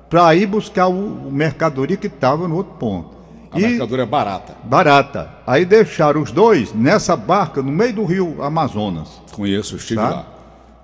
para 0.09 0.33
ir 0.33 0.47
buscar 0.47 0.87
o, 0.87 1.27
o 1.27 1.31
mercadoria 1.31 1.97
que 1.97 2.07
estava 2.07 2.47
no 2.47 2.55
outro 2.55 2.73
ponto. 2.79 3.14
A 3.55 3.59
e, 3.59 3.67
mercadoria 3.67 4.03
é 4.03 4.05
barata. 4.05 4.53
Barata. 4.65 5.29
Aí 5.47 5.63
deixaram 5.63 6.21
os 6.21 6.29
dois 6.29 6.73
nessa 6.73 7.15
barca 7.15 7.61
no 7.61 7.71
meio 7.71 7.93
do 7.93 8.03
rio 8.03 8.43
Amazonas. 8.43 9.21
Conheço, 9.31 9.77
estive 9.77 10.01
tá? 10.01 10.09
lá. 10.09 10.27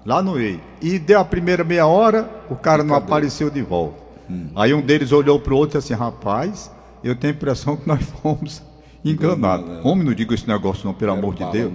Lá 0.06 0.22
no 0.24 0.36
meio. 0.36 0.62
E 0.82 0.98
deu 0.98 1.20
a 1.20 1.26
primeira 1.26 1.66
meia 1.66 1.86
hora, 1.86 2.30
o 2.50 2.56
cara 2.56 2.82
não 2.82 2.96
apareceu 2.96 3.50
de 3.50 3.62
volta. 3.62 4.00
Hum. 4.30 4.48
Aí 4.56 4.74
um 4.74 4.82
deles 4.82 5.12
olhou 5.12 5.38
para 5.38 5.54
o 5.54 5.58
outro 5.58 5.78
e 5.78 5.82
disse 5.82 5.94
assim: 5.94 6.02
rapaz, 6.02 6.72
eu 7.04 7.14
tenho 7.14 7.34
a 7.34 7.36
impressão 7.36 7.76
que 7.76 7.86
nós 7.86 8.02
fomos 8.24 8.62
enganados. 9.04 9.68
Enganado, 9.68 9.88
Homem, 9.88 10.06
não 10.06 10.14
diga 10.14 10.34
esse 10.34 10.48
negócio 10.48 10.86
não, 10.86 10.94
pelo 10.94 11.12
amor 11.12 11.36
de 11.36 11.44
Deus. 11.52 11.74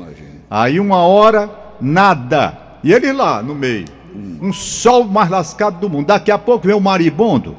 Aí 0.48 0.80
uma 0.80 0.98
hora, 0.98 1.50
nada. 1.78 2.58
E 2.82 2.90
ele 2.90 3.12
lá 3.12 3.42
no 3.42 3.54
meio. 3.54 3.84
Hum. 4.14 4.38
Um 4.40 4.52
sol 4.52 5.04
mais 5.04 5.28
lascado 5.28 5.78
do 5.78 5.90
mundo. 5.90 6.06
Daqui 6.06 6.30
a 6.30 6.38
pouco 6.38 6.66
vem 6.66 6.74
o 6.74 6.80
maribondo 6.80 7.54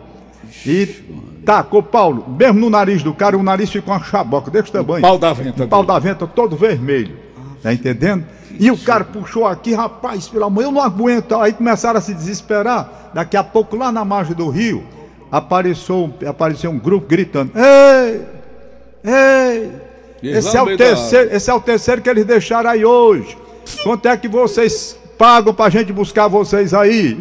e 0.65 1.03
tacou 1.47 1.81
Paulo, 1.81 2.25
mesmo 2.27 2.59
no 2.59 2.69
nariz 2.69 3.01
do 3.01 3.13
cara, 3.13 3.37
o 3.37 3.41
nariz 3.41 3.71
ficou 3.71 3.93
uma 3.93 4.03
chaboca 4.03 4.51
desse 4.51 4.69
tamanho. 4.69 4.99
O 4.99 5.01
pau 5.01 5.17
da 5.17 5.31
venta. 5.31 5.63
O 5.63 5.67
pau 5.69 5.83
da 5.85 5.97
venta 5.97 6.27
todo 6.27 6.57
vermelho. 6.57 7.17
Tá 7.63 7.73
entendendo? 7.73 8.25
E 8.59 8.69
o 8.69 8.77
cara 8.77 9.05
puxou 9.05 9.47
aqui, 9.47 9.73
rapaz, 9.73 10.27
pelo 10.27 10.43
amor, 10.43 10.63
eu 10.63 10.71
não 10.73 10.81
aguento. 10.81 11.35
Aí 11.35 11.53
começaram 11.53 11.99
a 11.99 12.01
se 12.01 12.13
desesperar. 12.13 13.11
Daqui 13.13 13.37
a 13.37 13.43
pouco, 13.45 13.77
lá 13.77 13.93
na 13.93 14.03
margem 14.03 14.35
do 14.35 14.49
rio, 14.49 14.83
apareceu, 15.31 16.13
apareceu 16.27 16.69
um 16.69 16.77
grupo 16.77 17.07
gritando: 17.07 17.53
Ei! 17.55 18.25
Ei! 19.05 19.71
Esse 20.21 20.57
é, 20.57 20.61
o 20.61 20.75
terceiro, 20.75 21.33
esse 21.33 21.49
é 21.49 21.53
o 21.53 21.61
terceiro 21.61 22.01
que 22.01 22.09
eles 22.09 22.25
deixaram 22.25 22.69
aí 22.69 22.83
hoje. 22.83 23.37
Quanto 23.83 24.05
é 24.07 24.17
que 24.17 24.27
vocês 24.27 24.97
pagam 25.17 25.53
pra 25.53 25.69
gente 25.69 25.93
buscar 25.93 26.27
vocês 26.27 26.73
aí? 26.73 27.17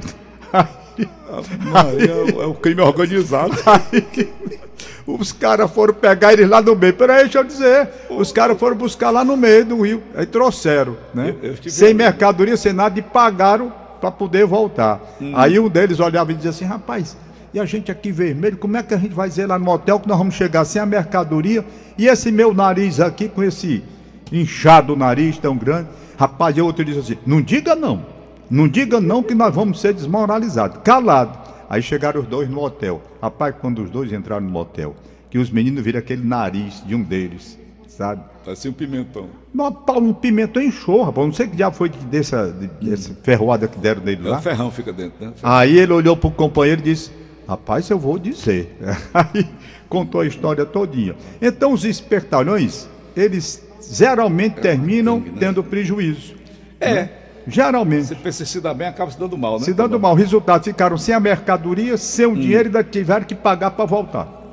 é, 1.03 2.43
é 2.43 2.47
o 2.47 2.55
crime 2.55 2.81
organizado. 2.81 3.53
Aí, 3.67 4.29
os 5.07 5.33
caras 5.33 5.71
foram 5.71 5.95
pegar 5.95 6.33
eles 6.33 6.49
lá 6.49 6.61
no 6.61 6.75
meio. 6.75 6.95
Peraí, 6.95 7.25
deixa 7.25 7.39
eu 7.39 7.45
dizer. 7.45 7.89
Os 8.11 8.33
caras 8.33 8.59
foram 8.59 8.77
buscar 8.77 9.11
lá 9.11 9.25
no 9.25 9.37
meio 9.37 9.65
do 9.65 9.83
rio. 9.83 10.03
Aí 10.15 10.27
trouxeram, 10.27 10.97
né? 11.15 11.35
Eu, 11.43 11.55
eu 11.65 11.71
sem 11.71 11.95
mercadoria, 11.95 12.57
sem 12.57 12.73
nada, 12.73 12.99
e 12.99 13.03
pagaram 13.03 13.73
para 14.01 14.11
poder 14.11 14.47
voltar. 14.47 15.01
Hum. 15.21 15.33
Aí 15.35 15.59
um 15.59 15.69
deles 15.69 16.01
olhava 16.01 16.33
e 16.33 16.35
dizia 16.35 16.51
assim: 16.51 16.65
rapaz, 16.65 17.17
e 17.53 17.61
a 17.61 17.65
gente 17.65 17.91
aqui 17.91 18.13
vermelho, 18.13 18.57
como 18.57 18.77
é 18.77 18.83
que 18.83 18.95
a 18.95 18.99
gente 18.99 19.15
vai 19.15 19.29
dizer 19.29 19.47
lá 19.47 19.59
no 19.59 19.71
hotel 19.71 20.01
que 20.01 20.09
nós 20.09 20.19
vamos 20.19 20.35
chegar 20.35 20.65
sem 20.65 20.81
a 20.81 20.87
mercadoria? 20.87 21.65
E 21.97 22.07
esse 22.07 22.31
meu 22.31 22.53
nariz 22.53 23.01
aqui, 23.01 23.29
com 23.29 23.43
esse 23.43 23.83
inchado 24.31 24.97
nariz 24.97 25.39
tão 25.39 25.57
grande. 25.57 25.89
Rapaz, 26.19 26.57
e 26.57 26.61
outro 26.61 26.85
disse 26.85 26.99
assim: 26.99 27.19
não 27.27 27.41
diga 27.41 27.75
não. 27.75 28.16
Não 28.51 28.69
diga 28.69 29.01
não 29.01 29.23
que 29.23 29.35
nós 29.35 29.55
vamos 29.55 29.81
ser 29.81 29.93
desmoralizados. 29.93 30.81
Calado. 30.83 31.39
Aí 31.69 31.83
chegaram 31.83 32.21
os 32.21 32.27
dois 32.27 32.49
no 32.49 32.63
hotel. 32.63 33.03
Rapaz, 33.21 33.55
quando 33.61 33.83
os 33.83 33.91
dois 33.91 34.13
entraram 34.13 34.47
no 34.47 34.57
hotel, 34.59 34.95
que 35.31 35.39
os 35.39 35.51
meninos 35.51 35.83
viram 35.83 35.99
aquele 35.99 36.25
nariz 36.25 36.83
de 36.87 36.95
um 36.95 37.03
deles, 37.03 37.59
sabe? 37.89 38.23
Parecia 38.45 38.71
um 38.71 38.75
pimentão. 38.75 39.29
Não, 39.53 39.77
um 39.97 40.13
pimentão 40.13 40.63
inchou, 40.63 41.03
rapaz. 41.03 41.27
Não 41.27 41.35
sei 41.35 41.49
que 41.49 41.57
diabo 41.57 41.75
foi 41.75 41.89
dessa, 41.89 42.53
dessa 42.81 43.13
ferroada 43.23 43.67
que 43.67 43.79
deram 43.79 44.03
nele 44.03 44.29
lá. 44.29 44.39
O 44.39 44.43
ferrão 44.43 44.71
fica 44.71 44.93
dentro, 44.93 45.25
né? 45.25 45.33
Aí 45.43 45.79
ele 45.79 45.93
olhou 45.93 46.17
pro 46.17 46.31
companheiro 46.31 46.81
e 46.83 46.85
disse: 46.85 47.11
Rapaz, 47.49 47.91
eu 47.91 47.99
vou 47.99 48.19
dizer. 48.19 48.77
Aí 49.13 49.47
contou 49.89 50.21
a 50.21 50.27
história 50.27 50.65
todinha. 50.65 51.17
Então 51.43 51.73
os 51.73 51.85
espertalhões, 51.85 52.89
eles 53.17 53.67
geralmente 53.91 54.59
é, 54.59 54.63
terminam 54.63 55.19
né? 55.19 55.33
tendo 55.39 55.63
prejuízo. 55.65 56.35
É. 56.79 56.95
Né? 56.95 57.11
Geralmente. 57.47 58.17
Se 58.33 58.61
dá 58.61 58.75
bem, 58.75 58.89
acaba 58.89 59.11
se 59.11 59.19
dando 59.19 59.39
mal, 59.39 59.59
né? 59.59 59.65
Se 59.65 59.73
dando 59.73 60.01
mal. 60.01 60.15
Resultado, 60.15 60.65
ficaram 60.65 60.99
sem 60.99 61.15
a 61.15 61.21
mercadoria, 61.21 61.97
sem 61.97 62.27
o 62.27 62.31
hum. 62.31 62.35
dinheiro 62.35 62.65
e 62.65 62.67
ainda 62.67 62.83
tiveram 62.83 63.25
que 63.25 63.35
pagar 63.35 63.71
para 63.71 63.85
voltar. 63.85 64.45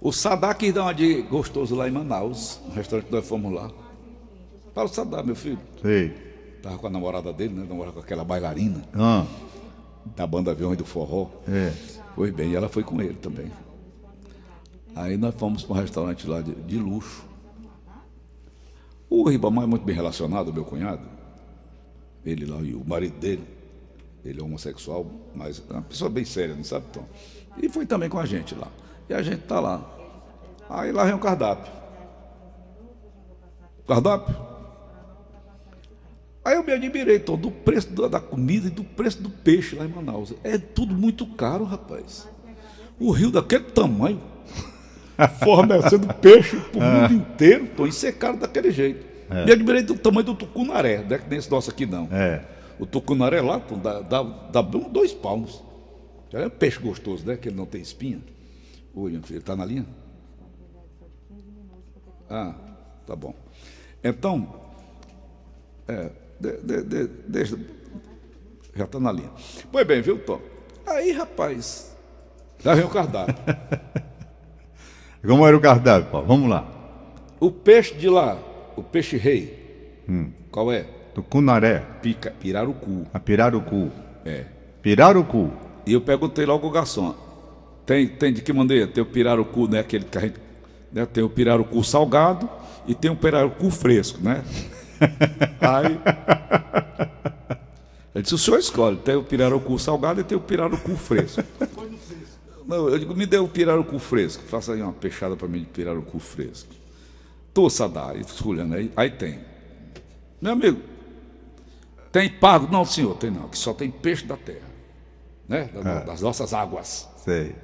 O 0.00 0.12
Sadak 0.12 0.70
dá 0.72 0.82
uma 0.82 0.94
de 0.94 1.22
gostoso 1.22 1.74
lá 1.74 1.88
em 1.88 1.90
Manaus, 1.90 2.60
no 2.66 2.74
restaurante 2.74 3.06
que 3.06 3.12
nós 3.12 3.26
fomos 3.26 3.52
lá. 3.52 3.70
Para 4.74 4.84
o 4.84 4.88
Sadak, 4.88 5.24
meu 5.24 5.36
filho. 5.36 5.58
Sei. 5.80 6.14
Tava 6.62 6.78
com 6.78 6.86
a 6.88 6.90
namorada 6.90 7.32
dele, 7.32 7.54
né? 7.54 7.66
Namorada 7.68 7.94
com 7.94 8.00
aquela 8.00 8.24
bailarina. 8.24 8.82
Ah. 8.94 9.24
Da 10.16 10.26
banda 10.26 10.50
Aviões 10.50 10.76
do 10.76 10.84
Forró. 10.84 11.28
É. 11.48 11.72
Foi 12.14 12.32
bem, 12.32 12.50
e 12.50 12.56
ela 12.56 12.68
foi 12.68 12.82
com 12.82 13.00
ele 13.00 13.14
também. 13.14 13.52
Aí 14.96 15.16
nós 15.16 15.34
fomos 15.36 15.62
para 15.62 15.76
um 15.76 15.78
restaurante 15.78 16.26
lá 16.26 16.40
de, 16.40 16.52
de 16.52 16.76
luxo. 16.76 17.24
O 19.08 19.28
Ribamar 19.28 19.64
é 19.64 19.66
muito 19.66 19.84
bem 19.84 19.94
relacionado, 19.94 20.52
meu 20.52 20.64
cunhado 20.64 21.17
ele 22.28 22.46
lá 22.46 22.60
e 22.60 22.74
o 22.74 22.84
marido 22.84 23.18
dele, 23.18 23.44
ele 24.24 24.40
é 24.40 24.42
homossexual, 24.42 25.06
mas 25.34 25.62
é 25.68 25.72
uma 25.72 25.82
pessoa 25.82 26.10
bem 26.10 26.24
séria, 26.24 26.54
não 26.54 26.64
sabe, 26.64 26.86
Tom? 26.92 27.06
E 27.60 27.68
foi 27.68 27.86
também 27.86 28.08
com 28.08 28.18
a 28.18 28.26
gente 28.26 28.54
lá. 28.54 28.68
E 29.08 29.14
a 29.14 29.22
gente 29.22 29.42
tá 29.42 29.58
lá. 29.58 29.84
Aí 30.68 30.92
lá 30.92 31.04
vem 31.04 31.14
o 31.14 31.18
cardápio. 31.18 31.72
Cardápio? 33.86 34.36
Aí 36.44 36.54
eu 36.54 36.62
me 36.62 36.72
admirei, 36.72 37.18
Tom, 37.18 37.36
do 37.36 37.50
preço 37.50 37.90
da 38.08 38.20
comida 38.20 38.68
e 38.68 38.70
do 38.70 38.84
preço 38.84 39.22
do 39.22 39.30
peixe 39.30 39.76
lá 39.76 39.84
em 39.84 39.88
Manaus. 39.88 40.34
É 40.44 40.56
tudo 40.58 40.94
muito 40.94 41.26
caro, 41.26 41.64
rapaz. 41.64 42.28
O 42.98 43.10
rio 43.10 43.30
daquele 43.30 43.64
tamanho, 43.64 44.20
fornecendo 45.42 46.12
peixe 46.14 46.56
para 46.56 46.78
o 46.78 46.82
mundo 46.82 47.14
inteiro, 47.14 47.68
Tom, 47.76 47.86
isso 47.86 48.06
é 48.06 48.12
caro 48.12 48.36
daquele 48.36 48.70
jeito. 48.70 49.07
É. 49.30 49.44
Me 49.44 49.52
admirei 49.52 49.82
do 49.82 49.96
tamanho 49.96 50.26
do 50.26 50.34
tucunaré, 50.34 51.04
não 51.04 51.16
é 51.16 51.18
que 51.18 51.28
nem 51.28 51.38
esse 51.38 51.50
nosso 51.50 51.70
aqui 51.70 51.84
não. 51.86 52.08
É. 52.10 52.44
O 52.78 52.86
tucunaré 52.86 53.40
lá 53.40 53.60
dá, 53.82 54.00
dá, 54.00 54.22
dá 54.22 54.62
dois 54.62 55.12
palmos. 55.12 55.62
É 56.32 56.46
um 56.46 56.50
peixe 56.50 56.78
gostoso, 56.78 57.26
né? 57.26 57.36
Que 57.36 57.48
ele 57.48 57.56
não 57.56 57.66
tem 57.66 57.80
espinha. 57.80 58.20
Oi, 58.94 59.12
meu 59.12 59.22
filho, 59.22 59.40
está 59.40 59.56
na 59.56 59.64
linha? 59.64 59.86
Ah, 62.28 62.54
tá 63.06 63.16
bom. 63.16 63.34
Então, 64.04 64.54
é, 65.88 66.10
de, 66.38 66.56
de, 66.58 66.82
de, 66.82 67.06
deixa, 67.26 67.58
já 68.74 68.84
está 68.84 69.00
na 69.00 69.10
linha. 69.10 69.30
Pois 69.72 69.86
bem, 69.86 70.02
viu, 70.02 70.18
Tom? 70.18 70.40
Aí, 70.86 71.12
rapaz, 71.12 71.96
já 72.60 72.74
vem 72.74 72.84
o 72.84 72.90
cardápio. 72.90 73.34
Como 75.26 75.46
era 75.46 75.56
o 75.56 75.60
cardápio, 75.60 76.10
Paulo? 76.10 76.26
Vamos 76.26 76.48
lá. 76.48 76.66
O 77.40 77.50
peixe 77.50 77.94
de 77.94 78.08
lá, 78.08 78.38
o 78.78 78.82
peixe 78.82 79.16
rei. 79.16 80.02
Hum. 80.08 80.30
Qual 80.50 80.72
é? 80.72 80.86
Tucunaré. 81.14 81.84
Pica, 82.00 82.30
pirarucu. 82.30 83.06
A 83.12 83.18
pirarucu. 83.18 83.90
É. 84.24 84.44
Pirarucu. 84.80 85.50
E 85.86 85.92
eu 85.92 86.00
perguntei 86.00 86.46
logo 86.46 86.66
ao 86.66 86.72
garçom. 86.72 87.14
Tem, 87.84 88.06
tem 88.06 88.32
de 88.32 88.42
que 88.42 88.52
maneira? 88.52 88.86
Tem 88.86 89.02
o 89.02 89.06
pirarucu, 89.06 89.68
né? 89.68 89.80
Aquele 89.80 90.04
que 90.04 90.18
a 90.18 90.20
gente. 90.20 90.40
Né? 90.92 91.06
Tem 91.06 91.24
o 91.24 91.28
pirarucu 91.28 91.82
salgado 91.82 92.48
e 92.86 92.94
tem 92.94 93.10
o 93.10 93.16
pirarucu 93.16 93.70
fresco, 93.70 94.20
né? 94.22 94.44
Aí. 95.60 95.98
Ele 98.14 98.22
disse, 98.22 98.34
o 98.34 98.38
senhor 98.38 98.58
escolhe, 98.58 98.96
tem 98.96 99.14
o 99.14 99.22
pirarucu 99.22 99.78
salgado 99.78 100.20
e 100.20 100.24
tem 100.24 100.36
o 100.36 100.40
pirarucu 100.40 100.96
fresco. 100.96 101.42
Não, 102.66 102.88
eu 102.88 102.98
digo, 102.98 103.14
me 103.14 103.26
dê 103.26 103.38
o 103.38 103.48
pirarucu 103.48 103.98
fresco. 103.98 104.42
Faça 104.44 104.74
aí 104.74 104.82
uma 104.82 104.92
peixada 104.92 105.36
para 105.36 105.48
mim 105.48 105.60
de 105.60 105.66
pirarucu 105.66 106.18
fresco. 106.18 106.74
Tô, 107.52 107.68
Sadar, 107.68 108.16
escolhendo 108.16 108.74
aí, 108.74 108.92
aí 108.96 109.10
tem. 109.10 109.40
Meu 110.40 110.52
amigo, 110.52 110.80
tem 112.12 112.30
pago? 112.30 112.70
Não, 112.70 112.84
senhor, 112.84 113.16
tem 113.16 113.30
não, 113.30 113.48
que 113.48 113.58
só 113.58 113.74
tem 113.74 113.90
peixe 113.90 114.24
da 114.24 114.36
terra, 114.36 114.68
né? 115.48 115.68
Das, 115.74 115.86
é. 115.86 116.04
das 116.04 116.20
nossas 116.20 116.54
águas. 116.54 117.08
Sei. 117.16 117.54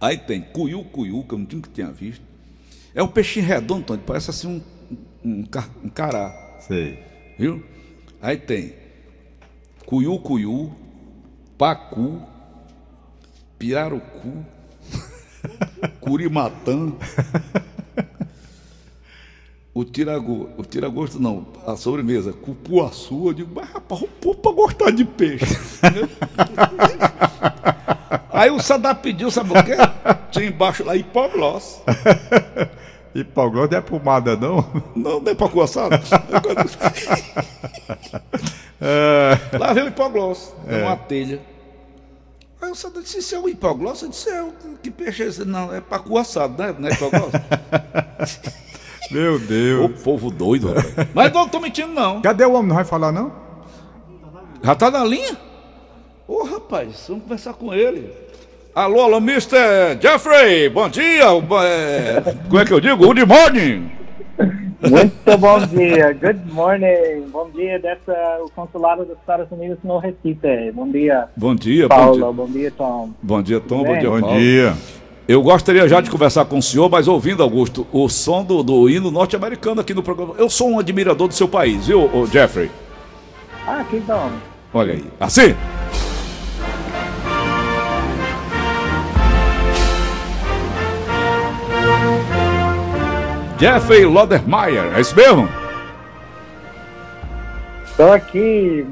Aí 0.00 0.16
tem 0.18 0.40
cuiu, 0.40 0.84
cuiu, 0.84 1.24
que 1.24 1.34
eu 1.34 1.38
não 1.38 1.46
tinha 1.46 1.62
que 1.62 1.70
tinha 1.70 1.90
visto. 1.90 2.22
É 2.94 3.02
um 3.02 3.08
peixinho 3.08 3.46
redondo, 3.46 3.84
Tony, 3.84 4.02
parece 4.06 4.30
assim 4.30 4.46
um, 4.46 4.62
um, 5.24 5.44
um 5.84 5.88
cará. 5.88 6.58
Sei. 6.60 7.02
Viu? 7.38 7.64
Aí 8.20 8.36
tem 8.36 8.74
cuiu, 9.88 10.18
cuiu, 10.18 10.70
pacu, 11.56 12.22
pirarucu, 13.58 14.44
curimatã. 15.98 16.92
O 19.74 19.84
tiragosto, 19.84 20.50
o 20.56 20.64
tiragosto 20.64 21.20
não, 21.20 21.46
a 21.66 21.76
sobremesa, 21.76 22.32
cupuaçu, 22.32 23.28
eu 23.28 23.32
digo, 23.32 23.50
mas 23.54 23.68
rapaz, 23.70 24.02
o 24.02 24.08
povo 24.08 24.38
para 24.38 24.52
gostar 24.52 24.90
de 24.90 25.04
peixe. 25.04 25.44
Aí 28.32 28.50
o 28.50 28.60
Sadá 28.60 28.94
pediu, 28.94 29.30
sabe 29.30 29.50
o 29.50 29.64
quê? 29.64 29.76
Tinha 30.30 30.46
embaixo 30.46 30.84
lá 30.84 30.96
hipoglós. 30.96 31.82
hipoglós 33.14 33.70
não 33.70 33.78
é 33.78 33.80
pomada, 33.80 34.36
não? 34.36 34.64
Não, 34.94 35.20
não 35.20 35.32
é 35.32 35.34
para 35.34 35.48
coçar. 35.48 35.88
é... 38.80 39.38
Lá 39.58 39.72
veio 39.72 39.86
o 39.86 39.90
hipoglós, 39.90 40.54
é. 40.66 40.82
uma 40.82 40.96
telha. 40.96 41.40
Aí 42.60 42.68
eu 42.68 42.74
só 42.74 42.90
disse, 42.90 43.18
isso 43.18 43.36
é 43.36 43.38
um 43.38 43.48
hipoglossa? 43.48 44.06
Eu 44.06 44.10
disse, 44.10 44.28
é, 44.28 44.44
que 44.82 44.90
peixe 44.90 45.22
é 45.22 45.26
esse? 45.26 45.44
Não, 45.44 45.72
é 45.72 45.80
pacu 45.80 46.18
assado, 46.18 46.60
né? 46.60 46.74
Não 46.76 46.88
é 46.88 46.92
hipoglossa? 46.92 47.40
Meu 49.10 49.38
Deus. 49.38 49.84
Ô 49.84 49.88
povo 49.88 50.30
doido, 50.30 50.68
rapaz. 50.68 51.08
Mas 51.14 51.32
não 51.32 51.48
tô 51.48 51.60
mentindo, 51.60 51.92
não. 51.92 52.20
Cadê 52.20 52.44
o 52.44 52.52
homem? 52.52 52.68
Não 52.68 52.76
vai 52.76 52.84
falar, 52.84 53.12
não? 53.12 53.32
Já 54.62 54.74
tá 54.74 54.90
na 54.90 55.04
linha? 55.04 55.36
Ô, 56.26 56.44
rapaz, 56.44 57.06
vamos 57.08 57.22
conversar 57.24 57.54
com 57.54 57.72
ele. 57.72 58.10
Alô, 58.74 59.00
alô, 59.00 59.16
Mr. 59.16 59.98
Jeffrey, 60.00 60.68
bom 60.68 60.88
dia. 60.88 61.24
É, 61.64 62.20
como 62.48 62.60
é 62.60 62.64
que 62.64 62.72
eu 62.72 62.80
digo? 62.80 63.06
Good 63.06 63.24
morning. 63.24 63.90
Muito 64.80 65.38
bom 65.38 65.58
dia, 65.66 66.12
good 66.12 66.52
morning. 66.52 67.28
Bom 67.32 67.50
dia 67.50 67.80
dessa 67.80 68.38
o 68.40 68.50
consulado 68.50 69.04
dos 69.04 69.18
Estados 69.18 69.50
Unidos 69.50 69.78
no 69.82 69.98
Recife. 69.98 70.70
Bom 70.72 70.88
dia. 70.88 71.28
Bom 71.36 71.54
dia, 71.56 71.88
Paulo. 71.88 72.32
bom 72.32 72.46
dia. 72.46 72.46
Bom 72.46 72.52
dia, 72.52 72.70
Tom. 72.70 73.10
Bom 73.20 73.42
dia, 73.42 73.60
Tom. 73.60 73.82
Bom 73.82 73.98
dia, 73.98 74.10
Bom 74.10 74.38
dia. 74.38 74.74
Eu 75.28 75.42
gostaria 75.42 75.86
já 75.86 76.00
de 76.00 76.08
conversar 76.08 76.46
com 76.46 76.56
o 76.56 76.62
senhor, 76.62 76.88
mas 76.88 77.06
ouvindo, 77.06 77.42
Augusto, 77.42 77.86
o 77.92 78.08
som 78.08 78.42
do, 78.42 78.62
do 78.62 78.88
hino 78.88 79.10
norte-americano 79.10 79.82
aqui 79.82 79.92
no 79.92 80.02
programa. 80.02 80.34
Eu 80.38 80.48
sou 80.48 80.70
um 80.70 80.78
admirador 80.78 81.28
do 81.28 81.34
seu 81.34 81.46
país, 81.46 81.86
viu, 81.86 82.26
Jeffrey? 82.32 82.70
Ah, 83.66 83.84
que 83.90 84.00
bom. 84.00 84.32
Olha 84.72 84.94
aí. 84.94 85.04
Assim? 85.20 85.54
Jeffrey 93.60 94.06
Lodermeyer, 94.06 94.96
é 94.96 95.00
isso 95.02 95.14
mesmo? 95.14 95.46
Estou 97.84 98.12
aqui. 98.14 98.86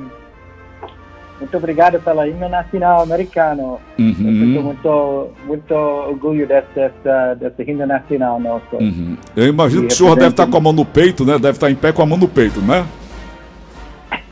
Muito 1.39 1.57
obrigado 1.57 2.01
pela 2.01 2.27
himno 2.27 2.49
nacional 2.49 3.03
americano. 3.03 3.79
Uhum. 3.99 4.55
Eu 4.57 4.63
muito, 4.63 5.29
muito 5.47 5.75
orgulho 5.75 6.47
dessa, 6.47 7.35
dessa, 7.39 7.63
himno 7.63 7.87
nacional 7.87 8.41
nosso. 8.41 8.77
Uhum. 8.77 9.17
Eu 9.37 9.47
imagino 9.47 9.85
E 9.85 9.87
que 9.89 9.93
o 9.95 9.97
senhor 9.97 10.15
deve 10.15 10.31
estar 10.31 10.47
com 10.47 10.57
a 10.57 10.61
mão 10.61 10.73
no 10.73 10.85
peito, 10.85 11.25
né? 11.25 11.35
Deve 11.35 11.51
estar 11.51 11.71
em 11.71 11.75
pé 11.75 11.93
com 11.93 12.03
a 12.03 12.07
mão 12.07 12.17
no 12.17 12.29
peito, 12.29 12.61
né? 12.61 12.87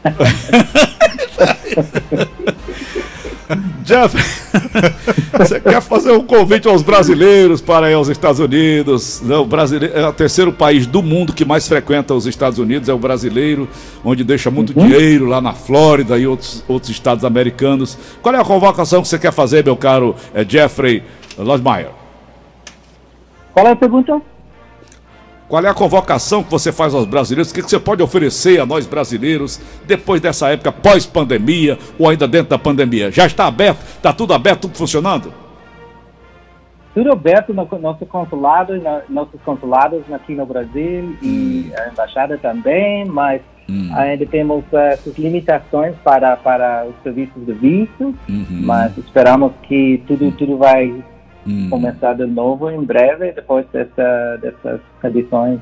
Jeff, 3.82 4.16
você 5.36 5.60
quer 5.60 5.80
fazer 5.82 6.12
um 6.12 6.24
convite 6.24 6.66
aos 6.66 6.82
brasileiros 6.82 7.60
para 7.60 7.90
ir 7.90 7.94
aos 7.94 8.08
Estados 8.08 8.40
Unidos? 8.40 9.20
O 9.22 9.44
brasileiro 9.44 9.96
é 9.96 10.08
o 10.08 10.12
terceiro 10.12 10.52
país 10.52 10.86
do 10.86 11.02
mundo 11.02 11.32
que 11.32 11.44
mais 11.44 11.68
frequenta 11.68 12.14
os 12.14 12.26
Estados 12.26 12.58
Unidos, 12.58 12.88
é 12.88 12.92
o 12.94 12.98
brasileiro, 12.98 13.68
onde 14.04 14.24
deixa 14.24 14.50
muito 14.50 14.72
dinheiro 14.72 15.26
lá 15.26 15.40
na 15.40 15.52
Flórida 15.52 16.18
e 16.18 16.26
outros, 16.26 16.64
outros 16.66 16.90
estados 16.90 17.24
americanos. 17.24 17.98
Qual 18.22 18.34
é 18.34 18.40
a 18.40 18.44
convocação 18.44 19.02
que 19.02 19.08
você 19.08 19.18
quer 19.18 19.32
fazer, 19.32 19.64
meu 19.64 19.76
caro 19.76 20.14
eh, 20.34 20.44
Jeffrey 20.48 21.02
Lodmeyer? 21.36 21.90
Qual 23.52 23.66
é 23.66 23.72
a 23.72 23.76
pergunta? 23.76 24.20
Qual 25.54 25.64
é 25.64 25.68
a 25.68 25.74
convocação 25.74 26.42
que 26.42 26.50
você 26.50 26.72
faz 26.72 26.92
aos 26.92 27.06
brasileiros? 27.06 27.52
O 27.52 27.54
que 27.54 27.62
você 27.62 27.78
pode 27.78 28.02
oferecer 28.02 28.60
a 28.60 28.66
nós 28.66 28.88
brasileiros 28.88 29.60
depois 29.86 30.20
dessa 30.20 30.48
época 30.48 30.72
pós-pandemia 30.72 31.78
ou 31.96 32.10
ainda 32.10 32.26
dentro 32.26 32.48
da 32.48 32.58
pandemia? 32.58 33.12
Já 33.12 33.24
está 33.24 33.46
aberto? 33.46 33.78
Está 33.82 34.12
tudo 34.12 34.34
aberto, 34.34 34.62
tudo 34.62 34.76
funcionando? 34.76 35.32
Tudo 36.92 37.12
aberto 37.12 37.54
no 37.54 37.68
nosso 37.78 38.04
consulado, 38.04 38.76
na, 38.82 39.02
nossos 39.08 39.40
consulados 39.42 40.02
aqui 40.12 40.34
no 40.34 40.44
Brasil 40.44 41.16
e 41.22 41.72
a 41.78 41.88
embaixada 41.88 42.36
também, 42.36 43.04
mas 43.04 43.40
ainda 43.94 44.26
temos 44.26 44.64
eh, 44.72 44.94
essas 44.94 45.16
limitações 45.16 45.94
para, 46.02 46.36
para 46.36 46.84
os 46.84 47.00
serviços 47.04 47.46
de 47.46 47.52
visto, 47.52 48.12
mas 48.50 48.98
esperamos 48.98 49.52
que 49.62 50.02
tudo, 50.08 50.32
tudo 50.32 50.58
vai 50.58 50.92
começar 51.68 52.14
de 52.14 52.26
novo 52.26 52.70
em 52.70 52.82
breve, 52.82 53.32
depois 53.32 53.66
dessa, 53.72 54.38
dessas 54.40 54.80
condições 55.00 55.60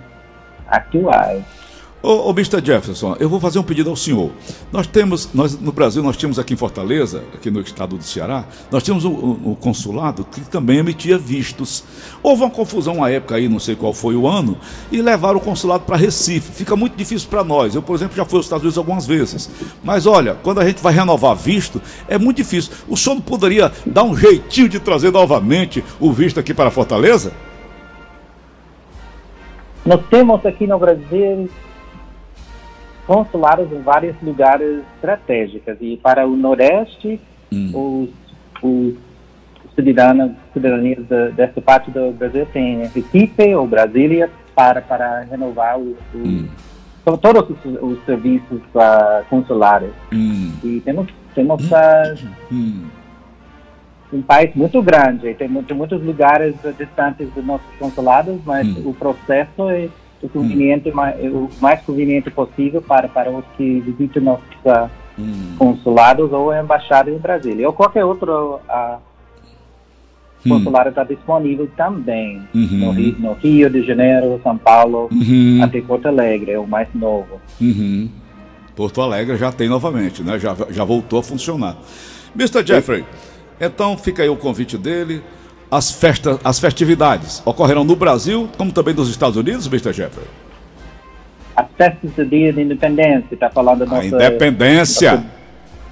atuais. 0.68 1.61
Ô, 2.02 2.28
ô 2.28 2.30
Mr. 2.32 2.60
Jefferson, 2.64 3.14
eu 3.20 3.28
vou 3.28 3.38
fazer 3.38 3.60
um 3.60 3.62
pedido 3.62 3.88
ao 3.88 3.94
senhor. 3.94 4.32
Nós 4.72 4.88
temos, 4.88 5.28
nós 5.32 5.56
no 5.60 5.70
Brasil, 5.70 6.02
nós 6.02 6.16
tínhamos 6.16 6.36
aqui 6.36 6.52
em 6.52 6.56
Fortaleza, 6.56 7.22
aqui 7.32 7.48
no 7.48 7.60
estado 7.60 7.96
do 7.96 8.02
Ceará, 8.02 8.44
nós 8.72 8.82
tínhamos 8.82 9.04
um, 9.04 9.10
um- 9.10 9.54
consulado 9.54 10.24
que 10.24 10.40
também 10.40 10.78
emitia 10.78 11.16
vistos. 11.16 11.84
Houve 12.20 12.42
uma 12.42 12.50
confusão 12.50 12.94
uma 12.96 13.08
época 13.08 13.36
aí, 13.36 13.48
não 13.48 13.60
sei 13.60 13.76
qual 13.76 13.92
foi 13.94 14.16
o 14.16 14.26
ano, 14.26 14.58
e 14.90 15.00
levaram 15.00 15.36
o 15.38 15.40
consulado 15.40 15.84
para 15.84 15.96
Recife. 15.96 16.50
Fica 16.50 16.74
muito 16.74 16.96
difícil 16.96 17.28
para 17.30 17.44
nós. 17.44 17.72
Eu, 17.76 17.82
por 17.82 17.94
exemplo, 17.94 18.16
já 18.16 18.24
fui 18.24 18.36
aos 18.38 18.46
Estados 18.46 18.64
Unidos 18.64 18.78
algumas 18.78 19.06
vezes. 19.06 19.48
Mas 19.84 20.04
olha, 20.04 20.36
quando 20.42 20.60
a 20.60 20.66
gente 20.66 20.82
vai 20.82 20.92
renovar 20.92 21.36
visto, 21.36 21.80
é 22.08 22.18
muito 22.18 22.38
difícil. 22.38 22.72
O 22.88 22.96
senhor 22.96 23.14
não 23.14 23.22
poderia 23.22 23.70
dar 23.86 24.02
um 24.02 24.16
jeitinho 24.16 24.68
de 24.68 24.80
trazer 24.80 25.12
novamente 25.12 25.84
o 26.00 26.12
visto 26.12 26.40
aqui 26.40 26.52
para 26.52 26.68
Fortaleza? 26.68 27.32
Nós 29.86 30.00
temos 30.10 30.44
aqui 30.44 30.66
no 30.66 30.78
Brasil 30.80 31.48
consulados 33.06 33.70
em 33.72 33.80
vários 33.82 34.14
lugares 34.22 34.80
estratégicos 34.96 35.76
e 35.80 35.96
para 35.96 36.26
o 36.26 36.36
Nordeste, 36.36 37.20
os, 37.74 38.08
os 38.62 38.94
cidadãos, 39.74 40.32
cidadanias 40.52 41.04
de, 41.06 41.30
dessa 41.32 41.60
parte 41.60 41.90
do 41.90 42.12
Brasil 42.12 42.46
têm 42.52 42.86
Recife 42.86 43.54
ou 43.54 43.66
Brasília 43.66 44.30
para, 44.54 44.80
para 44.82 45.20
renovar 45.22 45.78
o, 45.78 45.96
to- 47.04 47.18
todos 47.18 47.48
os, 47.64 47.82
os 47.82 48.04
serviços 48.04 48.60
ah, 48.76 49.22
consulares. 49.28 49.90
Hum, 50.12 50.52
E 50.62 50.80
temos, 50.84 51.08
temos 51.34 51.62
hum. 52.50 52.84
um 54.12 54.22
país 54.22 54.54
muito 54.54 54.80
grande, 54.82 55.34
tem, 55.34 55.48
mu- 55.48 55.62
tem 55.62 55.76
muitos 55.76 56.02
lugares 56.02 56.54
distantes 56.78 57.28
dos 57.32 57.44
nossos 57.44 57.66
consulados, 57.78 58.38
mas 58.44 58.66
Hum. 58.68 58.82
o 58.90 58.94
processo 58.94 59.68
é 59.70 59.88
o, 60.22 60.28
conveniente, 60.28 60.90
mais, 60.92 61.22
é 61.22 61.28
o 61.28 61.48
mais 61.60 61.80
conveniente 61.82 62.30
possível 62.30 62.80
para, 62.80 63.08
para 63.08 63.30
os 63.30 63.44
que 63.56 63.80
visitam 63.80 64.22
nossos 64.22 64.46
Hum. 65.18 65.54
consulados 65.58 66.32
ou 66.32 66.54
embaixada 66.54 67.10
em 67.10 67.18
Brasília, 67.18 67.66
ou 67.66 67.72
qualquer 67.74 68.02
outro 68.02 68.58
ah, 68.66 68.98
consulado 70.48 70.88
está 70.88 71.04
disponível 71.04 71.68
também, 71.76 72.40
Uhum. 72.54 72.68
no, 72.78 72.90
Rio, 72.92 73.16
no 73.18 73.32
Rio 73.34 73.70
de 73.70 73.82
Janeiro, 73.82 74.40
São 74.42 74.56
Paulo, 74.56 75.08
Uhum. 75.12 75.60
até 75.62 75.80
Porto 75.82 76.06
Alegre, 76.08 76.52
é 76.52 76.58
o 76.58 76.66
mais 76.66 76.88
novo. 76.94 77.40
Uhum. 77.60 78.08
Porto 78.74 79.02
Alegre 79.02 79.36
já 79.36 79.52
tem 79.52 79.68
novamente, 79.68 80.22
né? 80.22 80.38
Já, 80.38 80.56
já 80.70 80.82
voltou 80.82 81.18
a 81.18 81.22
funcionar. 81.22 81.76
Mr. 82.34 82.66
Jeffrey, 82.66 83.04
então 83.60 83.96
fica 83.98 84.22
aí 84.22 84.28
o 84.30 84.36
convite 84.36 84.78
dele. 84.78 85.22
As 85.72 85.90
festas, 85.90 86.38
as 86.44 86.58
festividades 86.60 87.42
ocorrerão 87.46 87.82
no 87.82 87.96
Brasil, 87.96 88.46
como 88.58 88.70
também 88.70 88.92
nos 88.92 89.08
Estados 89.08 89.38
Unidos, 89.38 89.66
Mr. 89.66 89.90
Jeffrey? 89.94 90.26
As 91.56 91.64
festas 91.78 92.10
do 92.12 92.26
Dia 92.26 92.52
da 92.52 92.60
Independência, 92.60 93.26
está 93.32 93.48
falando 93.48 93.84
A 93.84 93.86
nossa, 93.86 94.04
independência. 94.06 95.12
nossa- 95.12 95.42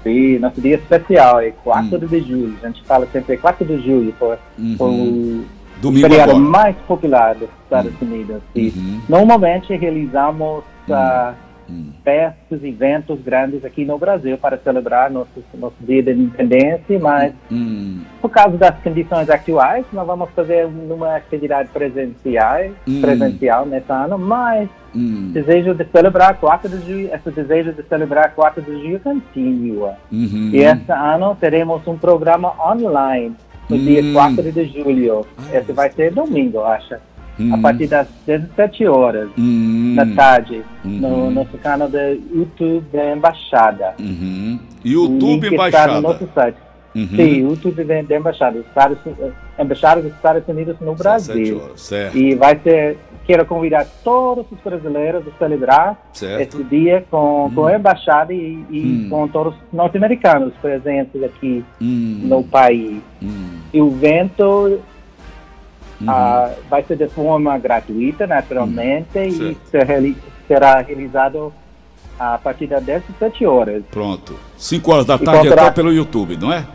Sim, 0.03 0.37
nosso 0.37 0.61
dia 0.61 0.75
especial 0.75 1.39
é 1.41 1.49
4 1.63 1.95
Hum. 1.97 2.07
de 2.07 2.19
julho. 2.21 2.55
A 2.63 2.67
gente 2.67 2.83
fala 2.83 3.07
sempre 3.11 3.37
4 3.37 3.65
de 3.65 3.77
julho, 3.83 4.13
por, 4.19 4.37
por 4.77 4.87
o 4.89 5.43
Domingo 5.81 6.07
feriado 6.09 6.39
mais 6.39 6.75
popular 6.87 7.33
dos 7.33 7.49
Estados 7.63 7.91
Unidos. 7.99 8.37
E 8.55 8.69
Uhum. 8.69 9.01
normalmente 9.09 9.75
realizamos 9.75 10.63
ah, 10.91 11.33
Hum. 11.71 11.91
festas, 12.03 12.63
eventos 12.63 13.19
grandes 13.21 13.63
aqui 13.63 13.85
no 13.85 13.97
Brasil 13.97 14.37
para 14.37 14.57
celebrar 14.57 15.09
nosso, 15.09 15.29
nosso 15.53 15.75
dia 15.81 16.03
da 16.03 16.11
independência, 16.11 16.99
mas 16.99 17.33
Hum, 17.51 18.01
por 18.21 18.29
causa 18.29 18.57
das 18.57 18.77
condições 18.83 19.29
atuais, 19.29 19.85
nós 19.93 20.05
vamos 20.05 20.29
fazer 20.31 20.65
uma 20.65 21.15
atividade 21.15 21.69
presencial, 21.69 22.65
Hum. 22.87 23.01
presencial 23.01 23.65
nesse 23.65 23.91
ano, 23.91 24.17
mas 24.17 24.69
hum, 24.95 25.31
desejo 25.31 25.73
de 25.73 25.85
celebrar 25.85 26.37
4 26.39 26.67
de 26.69 26.85
julho, 26.85 27.09
esse 27.13 27.31
desejo 27.31 27.71
de 27.73 27.83
celebrar 27.83 28.33
4 28.35 28.61
de 28.61 28.71
julho 28.81 28.99
continua. 28.99 29.95
uhum. 30.11 30.49
E 30.53 30.57
esse 30.57 30.91
ano 30.91 31.35
teremos 31.39 31.85
um 31.87 31.97
programa 31.97 32.53
online 32.59 33.33
no 33.69 33.77
dia 33.77 34.01
Hum. 34.03 34.13
4 34.13 34.51
de 34.51 34.65
julho. 34.65 35.25
Esse 35.53 35.71
vai 35.71 35.89
ser 35.91 36.11
domingo, 36.11 36.57
eu 36.57 36.67
acho. 37.45 37.53
A 37.53 37.57
Hum, 37.57 37.61
partir 37.61 37.87
das 37.87 38.07
17 38.25 38.85
horas 38.87 39.29
hum, 39.37 39.95
da 39.95 40.05
tarde, 40.07 40.61
Uhum. 40.83 40.91
no 40.99 41.31
nosso 41.31 41.57
canal 41.59 41.87
do 41.89 41.97
YouTube 42.33 42.83
da 42.91 43.13
Embaixada. 43.15 43.93
uhum. 43.99 44.59
YouTube 44.83 45.43
está 45.45 45.49
no 45.49 45.53
Embaixada. 45.55 46.01
nosso 46.01 46.29
site. 46.33 46.57
Uhum. 46.93 47.07
Sim, 47.15 47.41
YouTube 47.49 47.83
da 47.85 48.01
da 48.01 48.17
Embaixada, 48.17 48.57
Estados, 48.59 48.97
Embaixada 49.57 50.01
dos 50.01 50.11
Estados 50.13 50.45
Unidos 50.47 50.75
no 50.81 50.93
17 50.93 51.01
Brasil. 51.53 51.61
certo. 51.77 52.17
E 52.17 52.35
vai 52.35 52.59
ser, 52.61 52.97
quero 53.25 53.45
convidar 53.45 53.85
todos 54.03 54.45
os 54.51 54.59
brasileiros 54.59 55.23
a 55.25 55.37
celebrar 55.37 56.09
Certo. 56.11 56.41
esse 56.57 56.63
dia 56.65 57.05
com, 57.09 57.49
com 57.55 57.65
a 57.65 57.75
embaixada 57.77 58.33
e, 58.33 58.65
e 58.69 58.81
Hum. 58.81 59.07
com 59.09 59.27
todos 59.29 59.53
os 59.53 59.59
norte-americanos 59.71 60.51
presentes 60.61 61.23
aqui 61.23 61.63
Hum, 61.81 62.19
no 62.23 62.43
país. 62.43 62.99
hum, 63.23 63.59
E 63.73 63.79
o 63.81 63.87
evento 63.87 64.81
uhum. 66.01 66.09
ah, 66.09 66.51
vai 66.69 66.83
ser 66.83 66.97
de 66.97 67.07
forma 67.07 67.57
gratuita, 67.57 68.25
naturalmente, 68.27 69.17
e 69.19 69.31
Certo. 69.31 69.69
ser 69.69 70.15
será 70.47 70.81
realizado 70.81 71.53
a 72.19 72.37
partir 72.37 72.67
das 72.67 72.83
17 72.83 73.45
horas. 73.45 73.83
Pronto. 73.89 74.35
5 74.57 74.91
horas 74.91 75.05
da 75.05 75.15
E 75.15 75.19
tarde 75.19 75.41
contará- 75.43 75.61
então 75.63 75.73
pelo 75.73 75.93
YouTube, 75.93 76.37
não 76.37 76.51
é? 76.53 76.65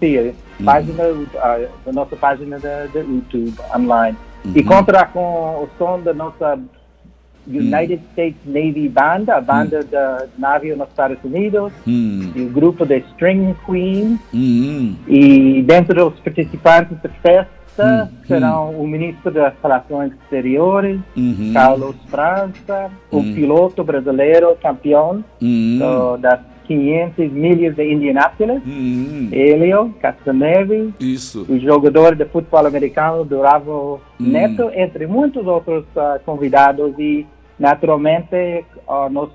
sim, 0.00 0.16
Uhum. 0.18 0.64
página, 0.64 1.02
a, 1.38 1.58
da 1.86 1.92
nossa 1.92 2.16
página 2.16 2.58
da 2.58 2.84
YouTube 2.94 3.54
online. 3.74 4.16
Uhum. 4.44 4.52
E 4.54 4.62
contra 4.62 5.04
com 5.06 5.20
o 5.64 5.68
som 5.78 6.00
da 6.00 6.12
nossa 6.14 6.58
United 7.46 8.00
States 8.12 8.36
Navy 8.44 8.88
Band, 8.90 9.24
a 9.32 9.40
banda 9.40 9.82
da 9.82 10.26
navio 10.36 10.76
nos 10.76 10.88
Estados 10.88 11.16
Unidos, 11.24 11.72
Hum, 11.86 12.30
e 12.36 12.42
o 12.42 12.50
grupo 12.50 12.84
de 12.84 12.98
String 12.98 13.56
Queen, 13.64 14.18
hum, 14.34 14.94
e 15.08 15.62
dentro 15.62 16.10
dos 16.10 16.20
participantes 16.20 16.96
da 17.02 17.08
festa 17.08 17.48
Hum, 17.84 18.08
serão 18.26 18.70
o 18.70 18.86
ministro 18.86 19.30
das 19.30 19.52
Relações 19.62 20.12
Exteriores, 20.12 21.00
uhum, 21.16 21.50
Carlos 21.54 21.96
França, 22.08 22.90
o 23.10 23.18
Hum. 23.18 23.34
piloto 23.34 23.84
brasileiro 23.84 24.56
campeão 24.62 25.24
hum, 25.40 25.78
do- 25.78 26.16
das 26.18 26.40
500 26.66 27.32
milhas 27.32 27.74
de 27.76 27.92
Indianápolis, 27.92 28.60
hum, 28.66 29.28
Helio 29.32 29.94
Castroneves, 30.02 30.92
isso. 31.00 31.46
o 31.48 31.58
jogador 31.58 32.14
de 32.14 32.24
futebol 32.26 32.66
americano 32.66 33.24
Duravo 33.24 34.00
Hum. 34.20 34.26
Neto, 34.32 34.70
entre 34.74 35.06
muitos 35.06 35.46
outros 35.46 35.84
ah, 35.96 36.18
convidados 36.26 36.92
e, 36.98 37.26
naturalmente, 37.58 38.64
o 38.86 39.08
nosso 39.08 39.34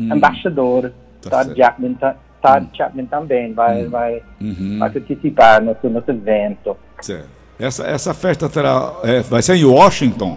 Hum. 0.00 0.14
embaixador, 0.16 0.90
Tá 1.22 1.30
Todd 1.44 1.54
ta- 2.00 2.16
Todd 2.42 2.68
Chapman 2.76 3.06
também 3.06 3.52
vai, 3.54 3.86
vai, 3.86 4.22
Uhum, 4.40 4.78
vai 4.78 4.90
participar 4.90 5.62
no 5.62 5.74
nosso 5.90 6.10
evento. 6.10 6.76
certo. 7.00 7.33
Essa, 7.58 7.86
essa 7.86 8.12
festa 8.14 8.48
terá, 8.48 8.94
é, 9.02 9.20
vai 9.20 9.42
ser 9.42 9.56
em 9.56 9.64
Washington? 9.64 10.36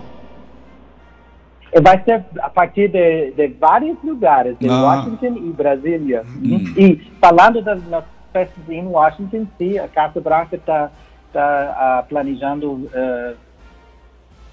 E 1.74 1.82
vai 1.82 2.02
ser 2.04 2.24
a 2.42 2.50
partir 2.50 2.88
de, 2.90 3.32
de 3.32 3.48
vários 3.60 3.98
lugares, 4.04 4.58
de 4.60 4.70
Ah. 4.70 4.82
Washington 4.84 5.38
e 5.38 5.52
Brasília. 5.52 6.24
Hum. 6.38 6.74
E 6.78 7.12
falando 7.20 7.62
das, 7.62 7.82
das 7.84 8.06
festas 8.32 8.70
em 8.70 8.86
Washington, 8.86 9.48
sim, 9.58 9.78
a 9.78 9.88
Casa 9.88 10.22
Branca 10.22 10.56
está 10.56 10.90
tá, 11.34 11.76
ah, 11.78 12.06
planejando 12.08 12.90
ah, 12.94 13.34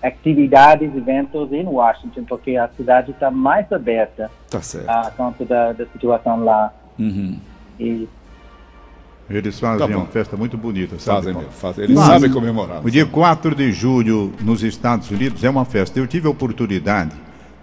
atividades, 0.02 0.94
eventos 0.94 1.52
em 1.52 1.64
Washington, 1.66 2.24
porque 2.24 2.56
a 2.56 2.68
cidade 2.68 3.10
está 3.12 3.30
mais 3.30 3.70
aberta 3.72 4.30
Tá 4.50 4.60
a 4.86 5.10
conta 5.10 5.44
da, 5.44 5.72
da 5.72 5.86
situação 5.86 6.44
lá. 6.44 6.72
Uhum. 6.98 7.38
E 7.80 8.08
Eles 9.28 9.58
Tá 9.58 9.68
fazem 9.78 9.88
bom. 9.88 10.02
uma 10.02 10.06
festa 10.06 10.36
muito 10.36 10.56
bonita, 10.58 10.98
sabe? 10.98 11.32
Fazem. 11.32 11.42
Fazem. 11.50 11.84
Eles 11.84 11.96
Mas- 11.96 12.06
sabem 12.06 12.30
comemorar. 12.30 12.84
O 12.84 12.90
dia 12.90 13.06
4 13.06 13.54
de 13.54 13.72
julho, 13.72 14.32
nos 14.42 14.62
Estados 14.62 15.10
Unidos, 15.10 15.42
é 15.42 15.48
uma 15.48 15.64
festa. 15.64 15.98
Eu 15.98 16.06
tive 16.06 16.26
a 16.26 16.30
oportunidade. 16.30 17.12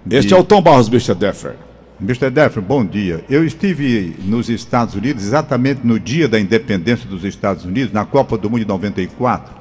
de- 0.04 0.16
Este 0.16 0.34
é 0.34 0.38
o 0.38 0.44
Tom 0.44 0.60
Barros, 0.62 0.88
Mr. 0.88 1.14
Deffer. 1.14 1.54
Mr. 2.02 2.32
Deffer, 2.32 2.64
bom 2.64 2.84
dia. 2.84 3.24
Eu 3.30 3.46
estive 3.46 4.16
nos 4.26 4.50
Estados 4.50 4.96
Unidos 4.96 5.24
exatamente 5.24 5.82
no 5.86 6.00
dia 6.00 6.28
da 6.28 6.40
independência 6.40 7.08
dos 7.08 7.24
Estados 7.24 7.64
Unidos, 7.66 7.94
na 7.94 8.04
Copa 8.04 8.36
do 8.36 8.50
Mundo 8.50 8.62
de 8.62 8.68
94. 8.68 9.54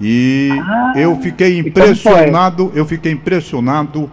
E 0.00 0.50
Ah, 0.60 0.92
eu 0.96 1.16
fiquei 1.20 1.58
impressionado, 1.60 2.72
eu 2.74 2.84
fiquei 2.84 3.12
impressionado 3.12 4.10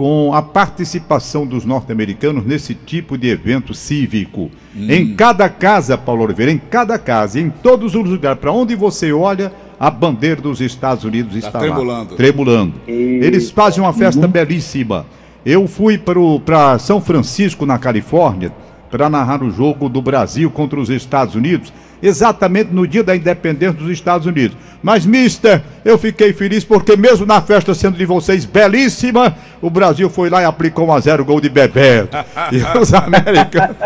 com 0.00 0.32
a 0.32 0.40
participação 0.40 1.44
dos 1.44 1.66
norte-americanos 1.66 2.46
nesse 2.46 2.74
tipo 2.74 3.18
de 3.18 3.28
evento 3.28 3.74
cívico. 3.74 4.50
Em 4.74 5.14
cada 5.14 5.46
casa, 5.46 5.98
Paulo 5.98 6.24
Oliveira, 6.24 6.50
em 6.50 6.56
cada 6.56 6.98
casa, 6.98 7.38
em 7.38 7.50
todos 7.50 7.94
os 7.94 8.08
lugares, 8.08 8.40
para 8.40 8.50
onde 8.50 8.74
você 8.74 9.12
olha, 9.12 9.52
a 9.78 9.90
bandeira 9.90 10.40
dos 10.40 10.62
Estados 10.62 11.04
Unidos 11.04 11.36
está 11.36 11.58
lá. 11.58 11.64
tremulando. 11.66 12.16
Tremulando. 12.16 12.72
E- 12.88 13.20
Eles 13.22 13.50
fazem 13.50 13.84
uma 13.84 13.92
festa 13.92 14.26
belíssima. 14.26 15.04
Eu 15.44 15.68
fui 15.68 15.98
para 15.98 16.78
São 16.78 16.98
Francisco, 16.98 17.66
na 17.66 17.76
Califórnia, 17.78 18.50
para 18.90 19.10
narrar 19.10 19.42
o 19.42 19.50
jogo 19.50 19.86
do 19.86 20.00
Brasil 20.00 20.50
contra 20.50 20.80
os 20.80 20.88
Estados 20.88 21.34
Unidos, 21.34 21.70
exatamente 22.02 22.72
no 22.72 22.86
dia 22.86 23.04
da 23.04 23.14
independência 23.14 23.74
dos 23.74 23.90
Estados 23.90 24.26
Unidos. 24.26 24.56
Mas, 24.82 25.04
mister, 25.04 25.62
eu 25.84 25.98
fiquei 25.98 26.32
feliz 26.32 26.64
porque, 26.64 26.96
mesmo 26.96 27.26
na 27.26 27.42
festa 27.42 27.74
sendo 27.74 27.98
de 27.98 28.06
vocês 28.06 28.46
belíssima, 28.46 29.36
o 29.62 29.68
Brasil 29.68 30.08
foi 30.08 30.30
lá 30.30 30.40
e 30.40 30.44
aplicou 30.44 30.86
um 30.86 30.92
a 30.92 31.00
zero 31.00 31.24
gol 31.24 31.40
de 31.40 31.48
Bebeto. 31.48 32.16
E 32.50 32.78
os 32.78 32.94
americanos, 32.94 33.76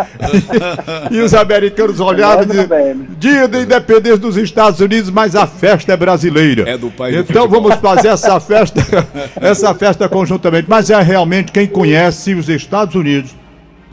e, 1.11 1.21
os 1.21 1.35
americanos 1.35 1.99
olharam 2.01 2.43
e 2.43 3.07
dia 3.17 3.49
da 3.49 3.61
independência 3.61 4.19
dos 4.19 4.37
Estados 4.37 4.81
Unidos, 4.81 5.11
mas 5.11 5.35
a 5.35 5.47
festa 5.47 5.93
é 5.93 5.97
brasileira. 5.97 6.69
É 6.69 6.79
do 6.79 6.91
país 6.91 7.17
do 7.17 7.31
Então 7.31 7.49
vamos 7.49 7.75
fazer 7.77 8.09
essa 8.09 8.39
festa, 8.39 8.81
essa 9.41 9.75
festa 9.75 10.09
conjuntamente. 10.09 10.67
Mas 10.69 10.91
é 10.91 11.03
realmente 11.03 11.51
quem 11.51 11.67
conhece 11.67 12.35
os 12.35 12.49
Estados 12.49 12.95
Unidos 12.95 13.35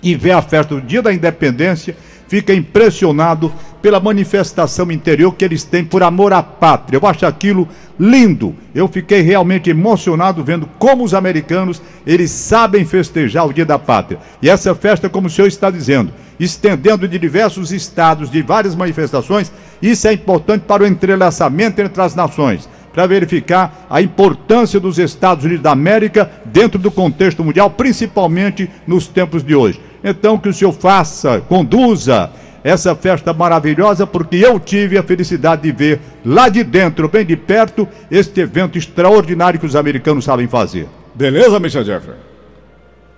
e 0.04 0.16
vê 0.16 0.32
a 0.32 0.42
festa 0.42 0.76
do 0.76 0.82
Dia 0.82 1.02
da 1.02 1.12
Independência 1.12 1.96
fica 2.32 2.54
impressionado 2.54 3.52
pela 3.82 4.00
manifestação 4.00 4.90
interior 4.90 5.34
que 5.34 5.44
eles 5.44 5.66
têm 5.66 5.84
por 5.84 6.02
amor 6.02 6.32
à 6.32 6.42
pátria. 6.42 6.98
Eu 6.98 7.06
acho 7.06 7.26
aquilo 7.26 7.68
lindo. 8.00 8.56
Eu 8.74 8.88
fiquei 8.88 9.20
realmente 9.20 9.70
emocionado 9.70 10.42
vendo 10.42 10.66
como 10.80 11.04
os 11.04 11.14
americanos 11.14 11.82
eles 12.08 12.32
sabem 12.32 12.86
festejar 12.86 13.46
o 13.46 13.52
Dia 13.52 13.66
da 13.66 13.78
Pátria. 13.78 14.18
E 14.42 14.50
essa 14.50 14.74
festa, 14.74 15.10
como 15.10 15.28
o 15.28 15.30
senhor 15.30 15.50
está 15.50 15.70
dizendo, 15.70 16.14
estendendo 16.40 17.06
de 17.06 17.20
diversos 17.20 17.74
estados, 17.74 18.32
de 18.32 18.42
várias 18.42 18.76
manifestações, 18.76 19.52
isso 19.82 20.08
é 20.08 20.14
importante 20.14 20.62
para 20.62 20.84
o 20.84 20.88
entrelaçamento 20.88 21.82
entre 21.82 22.02
as 22.02 22.16
nações 22.16 22.70
para 22.94 23.08
verificar 23.08 23.88
a 23.90 24.02
importância 24.02 24.80
dos 24.80 25.00
Estados 25.00 25.44
Unidos 25.44 25.64
da 25.64 25.72
América 25.72 26.32
dentro 26.46 26.80
do 26.80 26.92
contexto 26.92 27.44
mundial, 27.44 27.70
principalmente 27.70 28.70
nos 28.88 29.08
tempos 29.08 29.44
de 29.44 29.54
hoje. 29.54 29.80
Então, 30.04 30.38
que 30.38 30.50
o 30.50 30.54
senhor 30.54 30.72
faça, 30.72 31.42
conduza 31.42 32.30
essa 32.64 32.96
festa 32.96 33.34
maravilhosa, 33.34 34.06
porque 34.06 34.38
eu 34.38 34.60
tive 34.60 34.98
a 34.98 35.04
felicidade 35.04 35.64
de 35.64 35.72
ver 35.72 36.00
lá 36.24 36.50
de 36.50 36.64
dentro, 36.64 37.10
bem 37.10 37.26
de 37.26 37.36
perto, 37.36 37.88
este 38.10 38.42
evento 38.42 38.78
extraordinário 38.78 39.60
que 39.60 39.66
os 39.66 39.76
americanos 39.76 40.26
sabem 40.26 40.48
fazer. 40.48 40.88
Beleza, 41.14 41.58
Mr. 41.58 41.84
Jeffrey? 41.84 42.16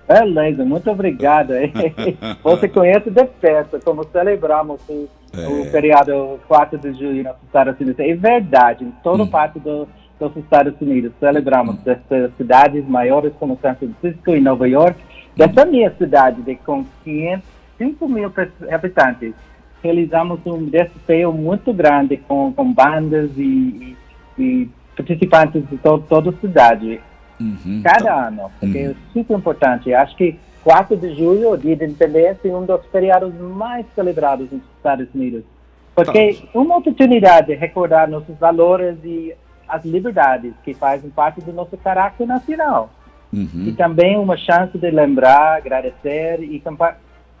Beleza, 0.08 0.64
muito 0.64 0.90
obrigado. 0.90 1.52
Você 2.42 2.68
conhece 2.68 3.10
de 3.10 3.24
perto 3.24 3.80
como 3.82 4.04
celebramos 4.04 4.80
o, 4.88 5.08
o 5.34 5.64
feriado 5.70 6.38
4 6.46 6.78
de 6.78 6.92
julho 6.92 7.24
nos 7.24 7.36
Estados 7.46 7.80
Unidos. 7.80 7.98
É 7.98 8.14
verdade, 8.14 8.84
em 8.84 8.92
toda 9.02 9.26
parte 9.26 9.58
do, 9.58 9.88
dos 10.18 10.36
Estados 10.36 10.74
Unidos 10.80 11.12
celebramos 11.18 11.76
dessas 11.76 12.30
cidades 12.36 12.86
maiores 12.86 13.32
como 13.38 13.58
São 13.62 13.74
Francisco 13.74 14.30
e 14.30 14.40
Nova 14.40 14.68
York. 14.68 14.98
Dessa 15.36 15.64
minha 15.64 15.92
cidade, 15.96 16.42
de 16.42 16.54
com 16.56 16.84
500, 17.04 17.44
5 17.78 18.08
mil 18.08 18.32
habitantes, 18.70 19.34
realizamos 19.82 20.40
um 20.46 20.64
desafio 20.66 21.32
muito 21.32 21.72
grande 21.72 22.16
com, 22.16 22.52
com 22.52 22.72
bandas 22.72 23.30
e, 23.36 23.96
e, 24.38 24.42
e 24.42 24.70
participantes 24.96 25.68
de 25.68 25.76
to, 25.78 25.98
toda 26.08 26.30
a 26.30 26.32
cidade 26.34 27.00
Uhum. 27.40 27.82
cada 27.82 28.28
ano, 28.28 28.50
porque 28.60 28.78
é 28.78 28.94
super 29.12 29.36
importante. 29.36 29.92
Acho 29.92 30.14
que 30.16 30.38
4 30.62 30.96
de 30.96 31.14
julho, 31.14 31.50
o 31.50 31.56
Dia 31.58 31.76
da 31.76 31.84
Independência, 31.84 32.48
é 32.48 32.56
um 32.56 32.64
dos 32.64 32.84
feriados 32.86 33.34
mais 33.34 33.84
celebrados 33.94 34.50
nos 34.50 34.62
Estados 34.76 35.08
Unidos. 35.14 35.44
Porque 35.94 36.40
é 36.52 36.58
uma 36.58 36.76
oportunidade 36.76 37.48
de 37.48 37.54
recordar 37.54 38.08
nossos 38.08 38.36
valores 38.38 38.96
e 39.04 39.34
as 39.68 39.84
liberdades 39.84 40.52
que 40.64 40.74
fazem 40.74 41.10
parte 41.10 41.40
do 41.40 41.52
nosso 41.52 41.76
caráter 41.76 42.26
nacional. 42.26 42.90
Uhum. 43.34 43.64
E 43.66 43.72
também 43.72 44.16
uma 44.16 44.36
chance 44.36 44.78
de 44.78 44.90
lembrar, 44.90 45.56
agradecer 45.56 46.40
e 46.42 46.62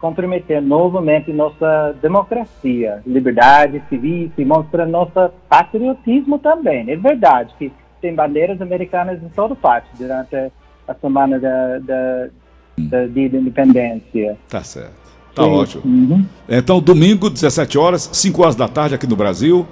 comprometer 0.00 0.60
novamente 0.60 1.32
nossa 1.32 1.94
democracia, 2.02 3.00
liberdade 3.06 3.82
civil, 3.88 4.30
e 4.36 4.44
mostra 4.44 4.84
nosso 4.84 5.30
patriotismo 5.48 6.38
também. 6.38 6.90
É 6.90 6.96
verdade 6.96 7.54
que 7.58 7.72
tem 8.00 8.14
bandeiras 8.14 8.60
americanas 8.60 9.22
em 9.22 9.28
toda 9.28 9.54
parte 9.54 9.88
durante 9.96 10.36
a 10.86 10.94
semana 11.00 11.38
da, 11.38 11.78
da, 11.78 12.28
da 12.76 13.06
Dia 13.06 13.30
da 13.30 13.38
Independência. 13.38 14.36
Tá 14.48 14.62
certo. 14.62 15.04
Tá 15.34 15.42
Sim. 15.42 15.50
ótimo. 15.50 15.82
Uhum. 15.84 16.26
Então, 16.48 16.80
domingo, 16.80 17.30
17 17.30 17.78
horas, 17.78 18.08
5 18.12 18.42
horas 18.42 18.54
da 18.54 18.68
tarde 18.68 18.94
aqui 18.94 19.06
no 19.06 19.16
Brasil. 19.16 19.66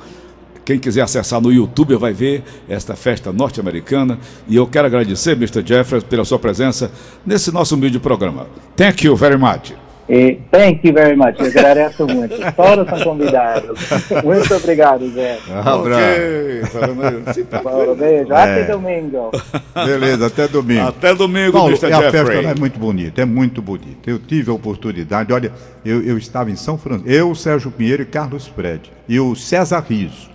Quem 0.64 0.79
quiser 0.79 1.03
acessar 1.03 1.40
no 1.40 1.53
YouTube 1.53 1.96
vai 1.96 2.12
ver 2.12 2.42
esta 2.68 2.94
festa 2.94 3.33
norte-americana. 3.33 4.18
E 4.48 4.57
eu 4.57 4.66
quero 4.66 4.87
agradecer, 4.87 5.33
Mr. 5.33 5.62
Jeffrey, 5.64 6.01
pela 6.03 6.25
sua 6.25 6.38
presença 6.38 6.90
nesse 7.27 7.53
nosso 7.53 7.75
humilde 7.75 7.98
programa. 7.98 8.46
Thank 8.77 9.07
you 9.07 9.16
very 9.16 9.37
much. 9.37 9.75
E 10.09 10.40
thank 10.51 10.87
you 10.87 10.92
very 10.92 11.16
much. 11.16 11.38
Eu 11.38 11.46
agradeço 11.46 12.07
muito. 12.07 12.35
Todos 12.57 12.88
são 12.88 13.01
convidados. 13.01 13.79
Muito 14.25 14.55
obrigado, 14.55 15.09
Zé. 15.11 15.38
Ok, 15.48 16.62
vendo 16.72 17.03
aí? 17.03 17.35
Sim, 17.35 17.44
tá. 17.44 17.61
Paulo, 17.61 17.94
beijo. 17.94 18.33
É. 18.33 18.37
Até 18.37 18.64
domingo. 18.72 19.31
Beleza, 19.75 20.27
até 20.27 20.48
domingo. 20.48 20.88
Até 20.88 21.14
domingo, 21.14 21.53
Paulo, 21.53 21.68
Mr. 21.68 21.92
a 21.92 22.11
festa 22.11 22.33
é 22.33 22.55
muito 22.55 22.79
bonita, 22.79 23.22
é 23.22 23.25
muito 23.25 23.62
bonita. 23.62 24.11
Eu 24.11 24.18
tive 24.18 24.51
a 24.51 24.55
oportunidade, 24.55 25.33
olha, 25.33 25.53
eu, 25.85 26.03
eu 26.03 26.18
estava 26.18 26.51
em 26.51 26.57
São 26.57 26.77
Francisco, 26.77 27.09
eu, 27.09 27.35
Sérgio 27.35 27.70
Pinheiro 27.70 28.03
e 28.03 28.07
Carlos 28.07 28.46
Fred, 28.46 28.92
e 29.09 29.20
o 29.20 29.37
César 29.37 29.85
Riso. 29.88 30.32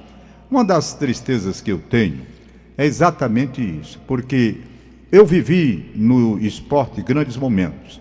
Uma 0.49 0.63
das 0.63 0.93
tristezas 0.93 1.59
que 1.59 1.71
eu 1.71 1.77
tenho 1.77 2.21
é 2.77 2.85
exatamente 2.85 3.61
isso, 3.61 3.99
porque 4.07 4.57
eu 5.11 5.25
vivi 5.25 5.91
no 5.95 6.39
esporte 6.39 7.01
grandes 7.01 7.35
momentos, 7.35 7.99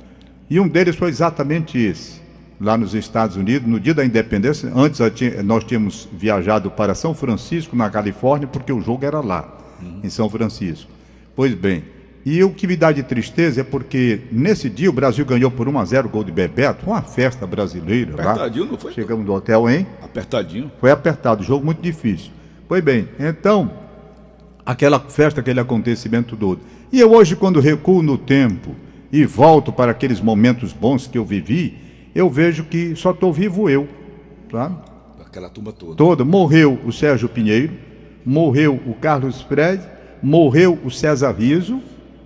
e 0.49 0.61
um 0.61 0.69
deles 0.69 0.95
foi 0.95 1.09
exatamente 1.09 1.77
esse. 1.77 2.21
lá 2.61 2.77
nos 2.77 2.95
Estados 2.95 3.37
Unidos, 3.37 3.69
no 3.69 3.79
dia 3.79 3.93
da 3.93 4.05
independência. 4.05 4.73
Antes 4.75 5.01
nós 5.45 5.65
tínhamos 5.65 6.09
viajado 6.13 6.71
para 6.71 6.95
São 6.95 7.15
Francisco, 7.15 7.77
na 7.77 7.91
Califórnia, 7.91 8.49
porque 8.49 8.73
o 8.73 8.81
jogo 8.81 9.05
era 9.05 9.21
lá, 9.21 9.59
uhum. 9.83 10.01
em 10.03 10.09
São 10.09 10.31
Francisco. 10.31 10.91
Pois 11.35 11.53
bem, 11.53 11.85
e 12.25 12.43
o 12.43 12.51
que 12.51 12.67
me 12.67 12.77
dá 12.77 12.93
de 12.93 13.03
tristeza 13.03 13.61
é 13.61 13.65
porque 13.65 14.23
nesse 14.33 14.71
dia 14.71 14.89
o 14.89 14.93
Brasil 14.93 15.25
ganhou 15.25 15.51
por 15.51 15.69
1 15.69 15.79
a 15.79 15.85
0 15.85 16.09
gol 16.09 16.25
de 16.25 16.33
Bebeto, 16.33 16.87
uma 16.87 17.03
festa 17.03 17.47
brasileira 17.47 18.15
Apertadinho, 18.15 18.65
lá. 18.65 18.71
não 18.71 18.79
foi? 18.79 18.93
Chegamos 18.93 19.27
no 19.27 19.35
hotel, 19.35 19.69
hein? 19.69 19.87
Apertadinho. 20.03 20.73
Foi 20.81 20.91
apertado, 20.91 21.45
jogo 21.45 21.65
muito 21.65 21.83
difícil. 21.83 22.33
Pois 22.68 22.83
bem, 22.83 23.09
então, 23.18 23.70
aquela 24.64 24.98
festa, 24.98 25.40
aquele 25.40 25.61
acontecimento 25.61 26.37
todo. 26.37 26.61
E 26.92 27.00
eu 27.00 27.12
hoje, 27.12 27.37
quando 27.37 27.61
recuo 27.61 28.02
no 28.02 28.18
tempo 28.18 28.74
e 29.12 29.24
volto 29.24 29.72
para 29.72 29.92
aqueles 29.92 30.20
momentos 30.20 30.72
bons 30.72 31.07
que 31.07 31.16
eu 31.16 31.24
vivi, 31.24 31.79
eu 32.14 32.29
vejo 32.29 32.64
que 32.64 32.96
só 32.96 33.12
estou 33.12 33.33
vivo 33.33 33.70
eu, 33.70 33.87
sabe? 34.50 34.76
Aquela 35.24 35.48
turma 35.48 35.72
toda. 35.72 35.94
Toda. 35.94 36.24
Morreu 36.24 36.79
o 36.85 36.92
Sérgio 36.92 37.29
Pinheiro, 37.29 37.74
morreu 38.24 38.81
o 38.87 38.94
Carlos 38.94 39.42
Fred, 39.42 39.83
morreu 40.22 40.79
o 40.85 40.90
César 40.90 41.33
Riso, 41.33 41.81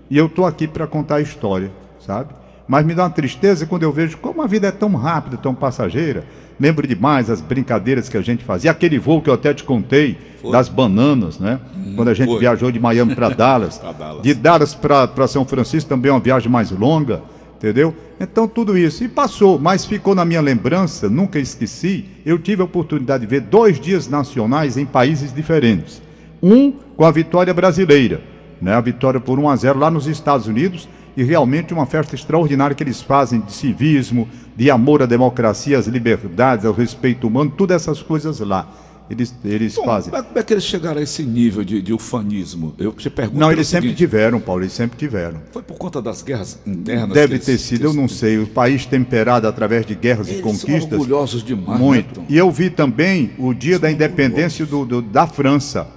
e 0.09 0.17
eu 0.17 0.27
estou 0.27 0.47
aqui 0.47 0.67
para 0.67 0.87
contar 0.87 1.17
a 1.17 1.21
história, 1.21 1.71
sabe? 1.99 2.33
Mas 2.67 2.87
me 2.87 2.95
dá 2.95 3.03
uma 3.03 3.11
tristeza 3.11 3.67
quando 3.67 3.83
eu 3.83 3.93
vejo 3.93 4.17
como 4.19 4.41
a 4.41 4.47
vida 4.47 4.69
é 4.69 4.73
tão 4.73 4.95
rápida, 4.95 5.37
tão 5.37 5.55
passageira. 5.55 6.25
Lembro 6.61 6.87
demais 6.87 7.31
as 7.31 7.41
brincadeiras 7.41 8.09
que 8.09 8.17
a 8.17 8.21
gente 8.21 8.45
fazia. 8.45 8.71
Aquele 8.71 8.99
voo 8.99 9.23
que 9.23 9.31
eu 9.31 9.35
até 9.35 9.55
te 9.55 9.65
contei, 9.65 10.19
foi. 10.43 10.53
das 10.53 10.69
bananas, 10.69 11.39
né? 11.39 11.59
Hum, 11.75 11.95
quando 11.97 12.09
a 12.09 12.15
gente 12.15 12.29
foi. 12.29 12.39
viajou 12.39 12.71
de 12.71 12.79
Miami 12.79 13.15
para 13.15 13.31
Dallas. 13.35 13.79
Dallas. 13.99 14.23
De 14.23 14.35
Dallas 14.35 14.75
para 14.75 15.27
São 15.27 15.45
Francisco 15.47 15.89
também 15.89 16.11
é 16.11 16.13
uma 16.13 16.21
viagem 16.21 16.51
mais 16.51 16.71
longa, 16.71 17.23
entendeu? 17.57 17.95
Então 18.21 18.47
tudo 18.47 18.77
isso. 18.77 19.03
E 19.03 19.09
passou, 19.09 19.59
mas 19.59 19.87
ficou 19.87 20.15
na 20.15 20.25
minha 20.25 20.43
lembrança, 20.43 21.09
nunca 21.09 21.39
esqueci. 21.39 22.05
Eu 22.27 22.39
tive 22.39 22.61
a 22.61 22.67
oportunidade 22.67 23.23
de 23.23 23.31
ver 23.31 23.41
dois 23.41 23.81
dias 23.81 24.07
nacionais 24.07 24.77
em 24.77 24.85
países 24.85 25.33
diferentes. 25.33 26.03
Um 26.43 26.73
com 26.97 27.05
a 27.05 27.11
vitória 27.11 27.55
brasileira 27.55 28.21
né, 28.61 28.75
a 28.75 28.81
vitória 28.81 29.19
por 29.19 29.39
1 29.39 29.49
a 29.49 29.57
0 29.57 29.79
lá 29.79 29.91
nos 29.91 30.07
Estados 30.07 30.47
Unidos 30.47 30.89
e 31.17 31.23
realmente 31.23 31.73
uma 31.73 31.87
festa 31.87 32.15
extraordinária 32.15 32.75
que 32.75 32.83
eles 32.83 33.01
fazem 33.01 33.41
de 33.41 33.53
civismo, 33.53 34.29
de 34.57 34.71
amor 34.71 35.03
à 35.03 35.07
democracia, 35.07 35.79
às 35.79 35.87
liberdades, 35.87 36.65
ao 36.65 36.73
respeito 36.73 37.27
humano, 37.27 37.53
todas 37.57 37.83
essas 37.83 38.03
coisas 38.03 38.41
lá. 38.41 38.69
Eles, 39.11 39.35
eles 39.45 39.75
Bom, 39.75 39.85
fazem. 39.87 40.13
Como 40.13 40.39
é 40.39 40.43
que 40.45 40.55
eles 40.55 40.63
chegaram 40.63 41.01
a 41.01 41.03
esse 41.03 41.25
nível 41.25 41.65
de, 41.65 41.83
de 41.83 41.93
ufanismo? 41.93 42.73
Eu 42.79 42.93
te 42.93 43.11
pergunto. 43.11 43.41
Não, 43.41 43.51
eles 43.51 43.67
seguinte, 43.67 43.89
sempre 43.89 43.97
tiveram, 43.97 44.39
Paulo, 44.39 44.63
eles 44.63 44.73
sempre 44.73 44.97
tiveram. 44.97 45.41
Foi 45.51 45.65
por 45.65 45.77
conta 45.77 46.01
das 46.01 46.23
guerras 46.23 46.61
internas? 46.65 47.13
Deve 47.13 47.41
ter 47.41 47.59
sido, 47.59 47.87
eu 47.87 47.93
não 47.93 48.07
sei. 48.07 48.39
O 48.39 48.47
país 48.47 48.87
temperado 48.87 49.49
através 49.49 49.85
de 49.85 49.97
guerras 49.97 50.29
eles 50.29 50.39
e 50.39 50.43
conquistas. 50.43 50.89
São 50.89 50.99
orgulhosos 51.01 51.43
demais. 51.43 51.81
Muito. 51.81 52.21
Né, 52.21 52.27
e 52.29 52.39
eu 52.39 52.49
vi 52.53 52.71
também 52.71 53.33
o 53.37 53.53
dia 53.53 53.81
da 53.81 53.91
independência 53.91 54.65
do, 54.65 54.85
do, 54.85 55.03
da 55.03 55.27
França. 55.27 55.89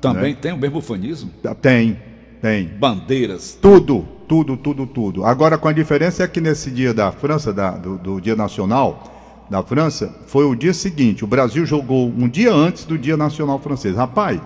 Também 0.00 0.32
né? 0.32 0.38
tem 0.40 0.52
o 0.52 0.56
mesmo 0.56 0.78
ufanismo? 0.78 1.30
Tem. 1.60 1.98
Tem. 2.42 2.66
Bandeiras. 2.66 3.56
Tudo, 3.62 4.04
tudo, 4.26 4.56
tudo, 4.56 4.84
tudo. 4.84 5.24
Agora, 5.24 5.56
com 5.56 5.68
a 5.68 5.72
diferença 5.72 6.24
é 6.24 6.26
que 6.26 6.40
nesse 6.40 6.72
dia 6.72 6.92
da 6.92 7.12
França, 7.12 7.52
da, 7.52 7.70
do, 7.70 7.96
do 7.96 8.20
Dia 8.20 8.34
Nacional 8.34 9.44
da 9.48 9.62
França, 9.62 10.12
foi 10.26 10.44
o 10.44 10.56
dia 10.56 10.74
seguinte. 10.74 11.22
O 11.22 11.26
Brasil 11.26 11.64
jogou 11.64 12.08
um 12.08 12.28
dia 12.28 12.52
antes 12.52 12.84
do 12.84 12.98
Dia 12.98 13.16
Nacional 13.16 13.60
Francês. 13.60 13.94
Rapaz, 13.94 14.40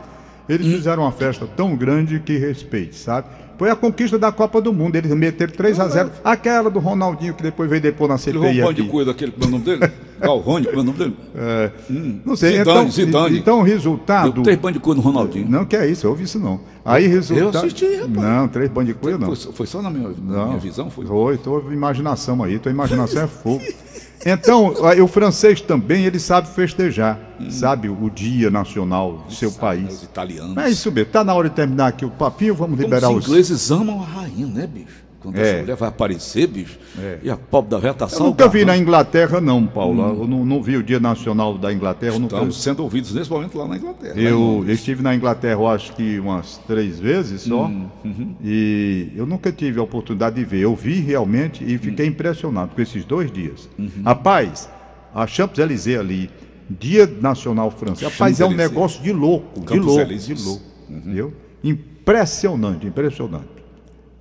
eles 0.46 0.66
hum. 0.66 0.72
fizeram 0.72 1.04
uma 1.04 1.12
festa 1.12 1.46
tão 1.46 1.74
grande 1.74 2.20
que 2.20 2.36
respeite, 2.36 2.96
sabe? 2.96 3.28
Foi 3.56 3.70
a 3.70 3.76
conquista 3.76 4.18
da 4.18 4.30
Copa 4.30 4.60
do 4.60 4.74
Mundo. 4.74 4.96
Eles 4.96 5.10
meteram 5.12 5.54
3 5.54 5.80
a 5.80 5.88
0 5.88 6.10
Aquela 6.22 6.68
do 6.68 6.78
Ronaldinho 6.78 7.32
que 7.32 7.42
depois 7.42 7.70
veio 7.70 7.80
depois 7.80 8.10
na 8.10 8.18
CPI. 8.18 8.46
Ele 8.46 8.62
aqui. 8.62 8.82
de 8.82 8.88
coisa 8.88 9.12
o 9.12 9.48
nome 9.48 9.64
dele? 9.64 9.90
É 10.20 10.28
o 10.28 10.82
nome 10.82 10.98
dele? 10.98 11.16
É, 11.34 11.70
hum. 11.90 12.20
Não 12.24 12.36
sei. 12.36 12.58
Zidane, 12.58 12.70
então, 12.70 12.90
Zidane. 12.90 13.38
Então 13.38 13.58
o 13.60 13.62
resultado. 13.62 14.32
Deu 14.32 14.42
três 14.42 14.58
bandicoot 14.58 14.96
no 14.96 15.02
Ronaldinho. 15.02 15.48
Não, 15.48 15.64
que 15.64 15.76
é 15.76 15.86
isso, 15.86 16.06
eu 16.06 16.10
ouvi 16.10 16.24
isso 16.24 16.38
não. 16.38 16.60
Aí 16.84 17.06
resultado. 17.06 17.54
Eu 17.54 17.60
assisti, 17.60 17.86
rapaz. 17.96 18.12
Não, 18.12 18.48
três 18.48 18.70
bandicoot 18.70 19.18
não. 19.18 19.34
Foi, 19.34 19.52
foi, 19.52 19.66
só 19.66 19.82
na 19.82 19.90
minha, 19.90 20.08
na 20.08 20.36
não. 20.36 20.46
minha 20.48 20.58
visão? 20.58 20.90
Foi, 20.90 21.04
foi 21.04 21.38
tô 21.38 21.70
imaginação 21.70 22.42
aí. 22.42 22.58
Tua 22.58 22.72
imaginação 22.72 23.22
é 23.22 23.26
fogo. 23.26 23.62
Então, 24.24 24.74
o 25.02 25.06
francês 25.06 25.60
também, 25.60 26.04
ele 26.04 26.18
sabe 26.18 26.48
festejar, 26.48 27.20
hum. 27.38 27.48
sabe 27.48 27.88
o 27.88 28.10
dia 28.10 28.50
nacional 28.50 29.18
do 29.18 29.32
seu 29.32 29.50
sabe, 29.50 29.60
país. 29.60 29.98
Os 29.98 30.02
italianos. 30.02 30.56
É 30.56 30.68
isso 30.68 30.90
mesmo. 30.90 31.12
Tá 31.12 31.22
na 31.22 31.32
hora 31.32 31.48
de 31.48 31.54
terminar 31.54 31.88
aqui 31.88 32.04
o 32.04 32.10
papinho, 32.10 32.52
vamos 32.52 32.76
liberar 32.76 33.10
os... 33.10 33.18
os 33.18 33.28
ingleses 33.28 33.70
amam 33.70 34.02
a 34.02 34.04
rainha, 34.04 34.46
né, 34.46 34.66
bicho? 34.66 35.05
Quando 35.26 35.38
é. 35.38 35.42
essa 35.42 35.60
mulher 35.60 35.76
vai 35.76 35.88
aparecer, 35.88 36.46
bicho, 36.46 36.78
é. 36.96 37.18
e 37.24 37.28
a 37.28 37.36
pobre 37.36 37.72
da 37.72 37.78
velha 37.78 37.94
tá 37.94 38.06
Eu 38.12 38.20
nunca 38.20 38.46
vi 38.46 38.64
na 38.64 38.76
Inglaterra, 38.76 39.40
não, 39.40 39.66
Paulo. 39.66 40.00
Hum. 40.00 40.22
Eu 40.22 40.28
não, 40.28 40.46
não, 40.46 40.62
vi 40.62 40.76
o 40.76 40.84
Dia 40.84 41.00
Nacional 41.00 41.58
da 41.58 41.72
Inglaterra. 41.72 42.12
Estamos 42.12 42.32
nunca... 42.32 42.52
sendo 42.52 42.84
ouvidos 42.84 43.12
nesse 43.12 43.28
momento 43.28 43.58
lá 43.58 43.66
na 43.66 43.76
Inglaterra. 43.76 44.14
Eu, 44.14 44.64
eu 44.64 44.72
estive 44.72 45.02
na 45.02 45.16
Inglaterra, 45.16 45.54
eu 45.54 45.66
acho 45.66 45.92
que 45.96 46.20
umas 46.20 46.58
três 46.58 47.00
vezes 47.00 47.42
só. 47.42 47.64
Hum. 47.64 47.88
Uhum. 48.04 48.36
E 48.40 49.10
eu 49.16 49.26
nunca 49.26 49.50
tive 49.50 49.80
a 49.80 49.82
oportunidade 49.82 50.36
de 50.36 50.44
ver. 50.44 50.60
Eu 50.60 50.76
vi 50.76 51.00
realmente 51.00 51.64
e 51.64 51.76
fiquei 51.76 52.06
hum. 52.06 52.10
impressionado 52.10 52.72
com 52.72 52.80
esses 52.80 53.04
dois 53.04 53.32
dias. 53.32 53.68
Uhum. 53.76 53.90
Rapaz, 54.04 54.70
a 55.12 55.26
Champs-Élysées 55.26 55.98
ali, 55.98 56.30
Dia 56.70 57.04
Nacional 57.20 57.72
Francês. 57.72 58.12
Rapaz, 58.12 58.38
é 58.38 58.46
um 58.46 58.54
negócio 58.54 59.02
de 59.02 59.12
louco, 59.12 59.58
de 59.58 59.80
louco, 59.80 60.14
de 60.14 60.34
louco. 60.34 60.62
Uhum. 60.88 60.98
Entendeu? 60.98 61.34
Impressionante, 61.64 62.86
impressionante. 62.86 63.48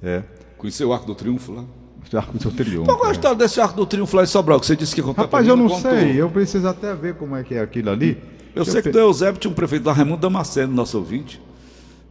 É. 0.01 0.23
Conheceu 0.65 0.89
o 0.89 0.93
Arco 0.93 1.05
do 1.05 1.13
Triunfo 1.13 1.51
lá? 1.51 1.63
O 2.11 2.17
Arco 2.17 2.39
do 2.39 2.49
Triunfo. 2.51 2.85
Qual 2.85 3.05
é 3.05 3.09
a 3.09 3.11
história 3.11 3.37
desse 3.37 3.61
Arco 3.61 3.75
do 3.75 3.85
Triunfo 3.85 4.17
lá 4.17 4.23
em 4.23 4.25
Sobral, 4.25 4.59
que 4.59 4.65
você 4.65 4.75
disse 4.75 4.95
que 4.95 5.01
contou 5.03 5.23
Rapaz, 5.23 5.47
eu 5.47 5.55
não 5.55 5.69
sei, 5.69 6.19
eu 6.19 6.27
preciso 6.27 6.67
até 6.67 6.95
ver 6.95 7.13
como 7.13 7.35
é 7.35 7.43
que 7.43 7.53
é 7.53 7.61
aquilo 7.61 7.91
ali. 7.91 8.17
Eu, 8.55 8.63
eu 8.63 8.65
sei 8.65 8.81
que 8.81 8.89
do 8.89 8.97
Eusébio 8.97 9.39
tinha 9.39 9.51
um 9.51 9.53
prefeito 9.53 9.83
da 9.83 9.93
Raimundo 9.93 10.21
Damasceno, 10.21 10.73
nosso 10.73 10.97
ouvinte, 10.97 11.39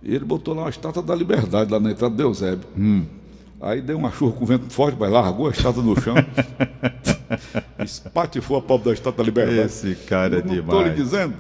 e 0.05 0.15
ele 0.15 0.25
botou 0.25 0.55
lá 0.55 0.63
uma 0.63 0.71
estátua 0.71 1.03
da 1.03 1.17
liberdade 1.17 1.73
lá 1.73 1.81
na 1.81 1.91
entrada 1.91 2.15
do 2.15 2.23
Eusébio. 2.23 2.65
Hum. 2.79 3.05
Aí 3.61 3.81
deu 3.81 3.99
uma 3.99 4.13
chuva 4.13 4.37
com 4.37 4.47
vento 4.47 4.73
forte, 4.73 4.97
mas 5.01 5.11
largou 5.11 5.49
a 5.49 5.51
estátua 5.51 5.83
no 5.83 6.01
chão. 6.01 6.15
espatifou 7.85 8.59
a 8.59 8.63
pobre 8.63 8.85
da 8.85 8.93
estátua 8.93 9.25
da 9.25 9.25
liberdade. 9.25 9.67
Esse 9.67 9.97
cara 9.97 10.39
é 10.39 10.43
não, 10.43 10.55
demais. 10.55 10.79
Estou 10.79 10.83
lhe 10.83 10.91
dizendo, 10.91 11.35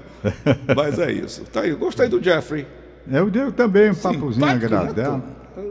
mas 0.74 0.98
é 0.98 1.12
isso. 1.12 1.44
Tá 1.44 1.60
aí, 1.60 1.72
gostei 1.74 2.08
do 2.08 2.20
Jeffrey. 2.20 2.66
Eu 3.08 3.30
deu 3.30 3.52
também 3.52 3.92
um 3.92 3.94
papozinho 3.94 4.46
né, 4.46 4.52
agradável. 4.52 5.22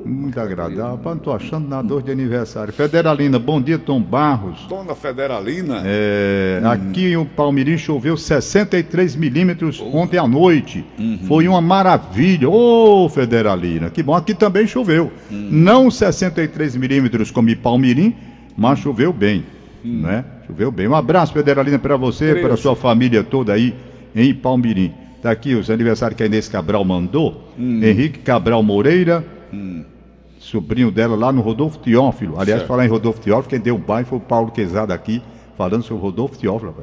Muito 0.06 0.39
agradável. 0.39 1.00
Não 1.04 1.13
estou 1.15 1.34
achando 1.34 1.67
nada 1.67 1.88
dor 1.88 2.02
de 2.02 2.12
aniversário. 2.12 2.72
Federalina, 2.72 3.38
bom 3.38 3.62
dia, 3.62 3.78
Tom 3.78 4.02
Barros. 4.02 4.65
Dona 4.69 4.96
Federalina. 4.96 5.82
É, 5.86 6.62
hum. 6.63 6.69
Aqui 6.69 7.13
em 7.13 7.26
Palmirim 7.26 7.78
choveu 7.78 8.15
63 8.15 9.15
milímetros 9.15 9.82
oh. 9.82 9.98
ontem 9.98 10.17
à 10.17 10.28
noite. 10.28 10.86
Uhum. 10.98 11.19
Foi 11.28 11.48
uma 11.48 11.60
maravilha. 11.60 12.50
Ô, 12.50 13.06
oh, 13.06 13.10
Federalina, 13.10 13.89
que 13.89 14.02
bom. 14.02 14.15
Aqui 14.15 14.34
também 14.34 14.65
choveu. 14.65 15.12
Uhum. 15.30 15.50
Não 15.52 15.91
63 15.91 16.78
milímetros 16.78 17.30
como 17.30 17.50
em 17.50 17.56
Palmirim, 17.56 18.15
mas 18.56 18.80
choveu 18.80 19.12
bem. 19.12 19.43
Uhum. 19.84 20.02
Né? 20.02 20.24
Choveu 20.48 20.72
bem. 20.72 20.88
Um 20.88 20.96
abraço, 20.96 21.34
Federalina, 21.34 21.78
para 21.78 21.98
você, 21.98 22.36
para 22.36 22.56
sua 22.56 22.76
família 22.76 23.22
toda 23.22 23.52
aí 23.52 23.76
em 24.15 24.34
Palmirim. 24.34 24.93
Está 25.17 25.32
aqui 25.32 25.56
os 25.56 25.69
aniversários 25.69 26.17
que 26.17 26.24
a 26.24 26.26
Inês 26.26 26.50
Cabral 26.50 26.84
mandou. 26.84 27.50
Hum. 27.58 27.82
Henrique 27.82 28.19
Cabral 28.19 28.62
Moreira, 28.62 29.24
hum. 29.54 29.84
sobrinho 30.39 30.92
dela 30.92 31.16
lá 31.16 31.32
no 31.32 31.42
Rodolfo 31.42 31.80
Teófilo. 31.80 32.39
Aliás, 32.39 32.62
certo. 32.62 32.68
falar 32.68 32.86
em 32.86 32.89
Rodolfo 32.89 33.22
Teófilo, 33.22 33.50
quem 33.50 33.60
deu 33.60 33.76
um 33.76 33.80
baile 33.80 34.06
foi 34.06 34.18
o 34.18 34.22
Paulo 34.22 34.52
Quezada 34.52 34.94
aqui, 34.94 35.22
falando 35.58 35.84
sobre 35.84 36.02
o 36.02 36.06
Rodolfo 36.06 36.38
Teófilo. 36.38 36.76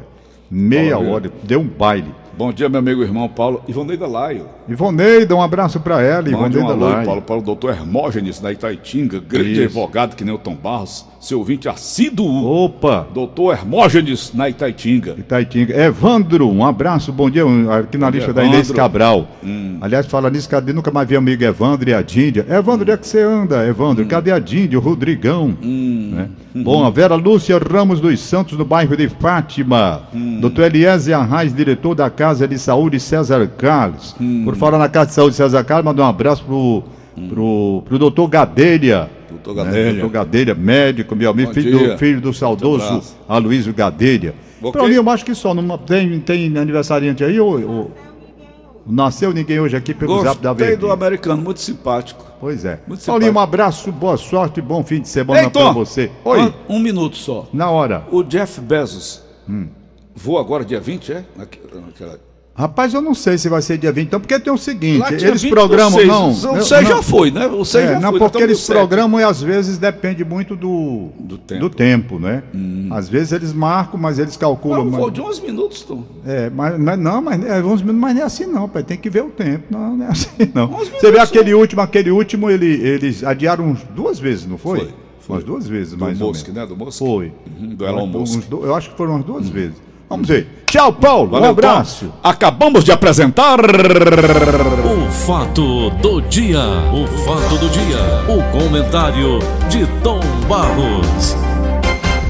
Meia 0.50 0.98
hora, 0.98 1.30
deu 1.42 1.60
um 1.60 1.68
baile. 1.68 2.12
Bom 2.36 2.52
dia, 2.52 2.68
meu 2.68 2.78
amigo 2.78 3.02
irmão 3.02 3.28
Paulo. 3.28 3.62
Ivoneida 3.68 4.06
Laio. 4.06 4.46
Ivoneida, 4.68 5.34
um 5.34 5.42
abraço 5.42 5.80
para 5.80 6.00
ela, 6.00 6.28
Ivoneida 6.28 6.64
um 6.64 6.78
Laio. 6.78 7.04
Paulo, 7.04 7.22
Paulo, 7.22 7.42
doutor 7.42 7.70
Hermógenes, 7.70 8.38
da 8.38 8.52
Itaitinga, 8.52 9.20
grande 9.20 9.52
Isso. 9.52 9.62
advogado 9.62 10.14
que 10.14 10.24
nem 10.24 10.34
o 10.34 10.38
Tom 10.38 10.54
Barros, 10.54 11.06
seu 11.20 11.38
ouvinte 11.38 11.68
assíduo. 11.68 12.46
Opa! 12.46 13.06
Doutor 13.12 13.54
Hermógenes, 13.54 14.32
na 14.32 14.48
Itaitinga. 14.48 15.16
Itaitinga. 15.18 15.76
Evandro, 15.76 16.48
um 16.48 16.64
abraço, 16.64 17.12
bom 17.12 17.28
dia, 17.28 17.42
aqui 17.78 17.98
na 17.98 18.10
bom 18.10 18.16
lista 18.16 18.32
da 18.32 18.44
Inês 18.44 18.70
Cabral. 18.70 19.26
Hum. 19.42 19.78
Aliás, 19.80 20.06
fala 20.06 20.30
nisso, 20.30 20.48
cadê? 20.48 20.72
Nunca 20.72 20.90
mais 20.90 21.08
vi 21.08 21.16
amigo 21.16 21.42
Evandro 21.42 21.90
e 21.90 21.94
a 21.94 22.00
Díndia. 22.00 22.46
Evandro, 22.48 22.82
onde 22.82 22.92
é 22.92 22.96
que 22.96 23.06
você 23.06 23.22
anda, 23.22 23.66
Evandro? 23.66 24.04
Hum. 24.04 24.08
Cadê 24.08 24.30
a 24.30 24.38
Díndia, 24.38 24.78
o 24.78 24.82
Rodrigão? 24.82 25.56
Hum. 25.62 26.12
Né? 26.14 26.28
Bom, 26.54 26.84
a 26.84 26.90
Vera 26.90 27.14
Lúcia 27.14 27.58
Ramos 27.58 28.00
dos 28.00 28.20
Santos, 28.20 28.58
no 28.58 28.64
bairro 28.64 28.96
de 28.96 29.08
Fátima. 29.08 30.02
Hum. 30.14 30.40
Doutor 30.40 30.66
Eliezer 30.66 31.16
Arraes, 31.16 31.54
diretor 31.54 31.94
da 31.94 32.08
Casa 32.20 32.46
de 32.46 32.58
Saúde 32.58 33.00
César 33.00 33.50
Carlos. 33.56 34.14
Hum. 34.20 34.44
Por 34.44 34.54
falar 34.54 34.76
na 34.76 34.90
Casa 34.90 35.06
de 35.06 35.14
Saúde 35.14 35.34
César 35.34 35.64
Carlos, 35.64 35.86
mandar 35.86 36.02
um 36.02 36.06
abraço 36.06 36.44
pro, 36.44 36.84
hum. 37.16 37.28
pro, 37.30 37.82
pro 37.86 37.98
doutor 37.98 38.28
Gadelha. 38.28 39.08
Doutor 39.30 39.54
Gadelha. 39.54 39.84
Né? 39.84 39.92
Doutor 39.92 40.10
Gadelha, 40.10 40.54
médico, 40.54 41.16
meu 41.16 41.30
amigo, 41.30 41.54
filho 41.54 41.78
do, 41.78 41.96
filho 41.96 42.20
do 42.20 42.34
saudoso 42.34 43.16
Aloysio 43.26 43.72
Gadelha. 43.72 44.34
Okay. 44.60 44.70
Pra 44.70 44.86
mim, 44.86 44.96
eu 44.96 45.08
acho 45.08 45.24
que 45.24 45.34
só. 45.34 45.54
Não, 45.54 45.78
tem, 45.78 46.20
tem 46.20 46.54
aniversariante 46.58 47.24
aí? 47.24 47.40
Ou, 47.40 47.58
ou... 47.66 47.90
Nasceu 48.86 49.32
ninguém 49.32 49.58
hoje 49.58 49.74
aqui 49.74 49.94
pelo 49.94 50.20
Zap 50.22 50.42
da 50.42 50.50
Gostei 50.50 50.68
Verdinha. 50.68 50.88
do 50.88 50.92
americano, 50.92 51.40
muito 51.40 51.60
simpático. 51.60 52.22
Pois 52.38 52.66
é. 52.66 52.80
Muito 52.86 53.02
Paulinho, 53.02 53.32
um 53.32 53.38
abraço, 53.38 53.90
boa 53.90 54.18
sorte 54.18 54.58
e 54.58 54.62
bom 54.62 54.84
fim 54.84 55.00
de 55.00 55.08
semana 55.08 55.48
Tom, 55.48 55.72
você. 55.72 56.10
Oi, 56.22 56.52
Um, 56.68 56.76
um 56.76 56.78
minuto 56.80 57.16
só. 57.16 57.48
na 57.50 57.70
hora. 57.70 58.04
O 58.12 58.22
Jeff 58.22 58.60
Bezos 58.60 59.22
Hum. 59.48 59.68
Voa 60.14 60.40
agora 60.40 60.64
dia 60.64 60.80
20, 60.80 61.12
é? 61.12 61.24
Naque- 61.36 61.58
naquela- 61.74 62.18
Rapaz, 62.52 62.92
eu 62.92 63.00
não 63.00 63.14
sei 63.14 63.38
se 63.38 63.48
vai 63.48 63.62
ser 63.62 63.78
dia 63.78 63.90
20, 63.90 64.08
então, 64.08 64.20
porque 64.20 64.38
tem 64.38 64.52
o 64.52 64.58
seguinte, 64.58 65.14
eles 65.14 65.40
20 65.40 65.50
programam, 65.50 66.04
não... 66.04 66.28
O 66.30 66.56
eu- 66.56 66.62
6 66.62 66.82
não, 66.82 66.96
já 66.96 67.02
foi, 67.02 67.30
né? 67.30 67.46
O 67.46 67.64
6 67.64 67.84
é, 67.88 67.92
já 67.94 68.00
não, 68.00 68.10
foi. 68.10 68.18
porque 68.18 68.38
nós 68.38 68.48
eles 68.50 68.66
programam 68.66 69.18
e 69.18 69.24
às 69.24 69.40
vezes 69.40 69.78
depende 69.78 70.24
muito 70.26 70.54
do, 70.56 71.08
Do 71.20 71.38
tempo. 71.38 71.64
Hum. 71.66 71.68
tempo, 71.70 72.18
né? 72.18 72.42
Às 72.90 73.08
vezes 73.08 73.32
eles 73.32 73.52
marcam, 73.54 73.98
mas 73.98 74.18
eles 74.18 74.36
calculam. 74.36 74.84
Não, 74.84 75.00
mas- 75.00 75.12
de 75.12 75.20
11 75.22 75.40
minutos, 75.40 75.82
Tom. 75.82 76.04
É, 76.26 76.50
mas, 76.50 76.98
não, 76.98 77.22
mas 77.22 77.42
é, 77.46 77.62
11 77.62 77.82
minutos, 77.82 77.94
mas 78.00 78.14
não 78.14 78.20
é 78.22 78.24
assim 78.24 78.44
não, 78.46 78.68
pai. 78.68 78.82
Tem 78.82 78.98
que 78.98 79.08
ver 79.08 79.22
o 79.22 79.30
tempo. 79.30 79.64
Não, 79.70 79.96
não 79.96 80.04
é 80.06 80.08
assim 80.10 80.28
não. 80.52 80.70
11 80.74 80.90
Você 80.90 81.10
vê 81.12 81.18
aquele 81.20 81.54
último, 81.54 81.80
aquele 81.80 82.10
último, 82.10 82.50
ele, 82.50 82.66
eles 82.66 83.24
adiaram 83.24 83.74
duas 83.94 84.18
vezes, 84.18 84.44
não 84.46 84.58
foi? 84.58 84.80
Foi, 84.80 84.88
foi. 85.20 85.36
Umas 85.36 85.44
duas 85.44 85.66
vezes, 85.66 85.92
Do 85.94 86.00
mais 86.00 86.18
Musk, 86.18 86.48
ou 86.48 86.54
menos. 86.54 86.68
né? 86.70 86.76
Do 86.76 86.84
Musk. 86.84 86.98
Foi. 86.98 87.32
Uhum, 87.58 87.74
do 87.74 87.86
Elon 87.86 88.06
Musk. 88.06 88.36
uns 88.38 88.44
do- 88.46 88.66
eu 88.66 88.74
acho 88.74 88.90
que 88.90 88.96
foram 88.98 89.12
umas 89.14 89.24
duas 89.24 89.48
vezes. 89.48 89.76
Vamos 90.10 90.26
ver. 90.26 90.48
Tchau, 90.66 90.92
Paulo. 90.92 91.28
um 91.28 91.30
Valeu, 91.30 91.50
abraço. 91.50 92.06
Tom. 92.06 92.12
Acabamos 92.22 92.82
de 92.84 92.90
apresentar. 92.90 93.60
O 93.60 95.10
fato 95.12 95.90
do 96.02 96.20
dia. 96.22 96.58
O 96.92 97.06
fato 97.24 97.56
do 97.58 97.68
dia. 97.70 97.98
O 98.28 98.42
comentário 98.50 99.38
de 99.68 99.86
Tom 100.02 100.20
Barros. 100.48 101.49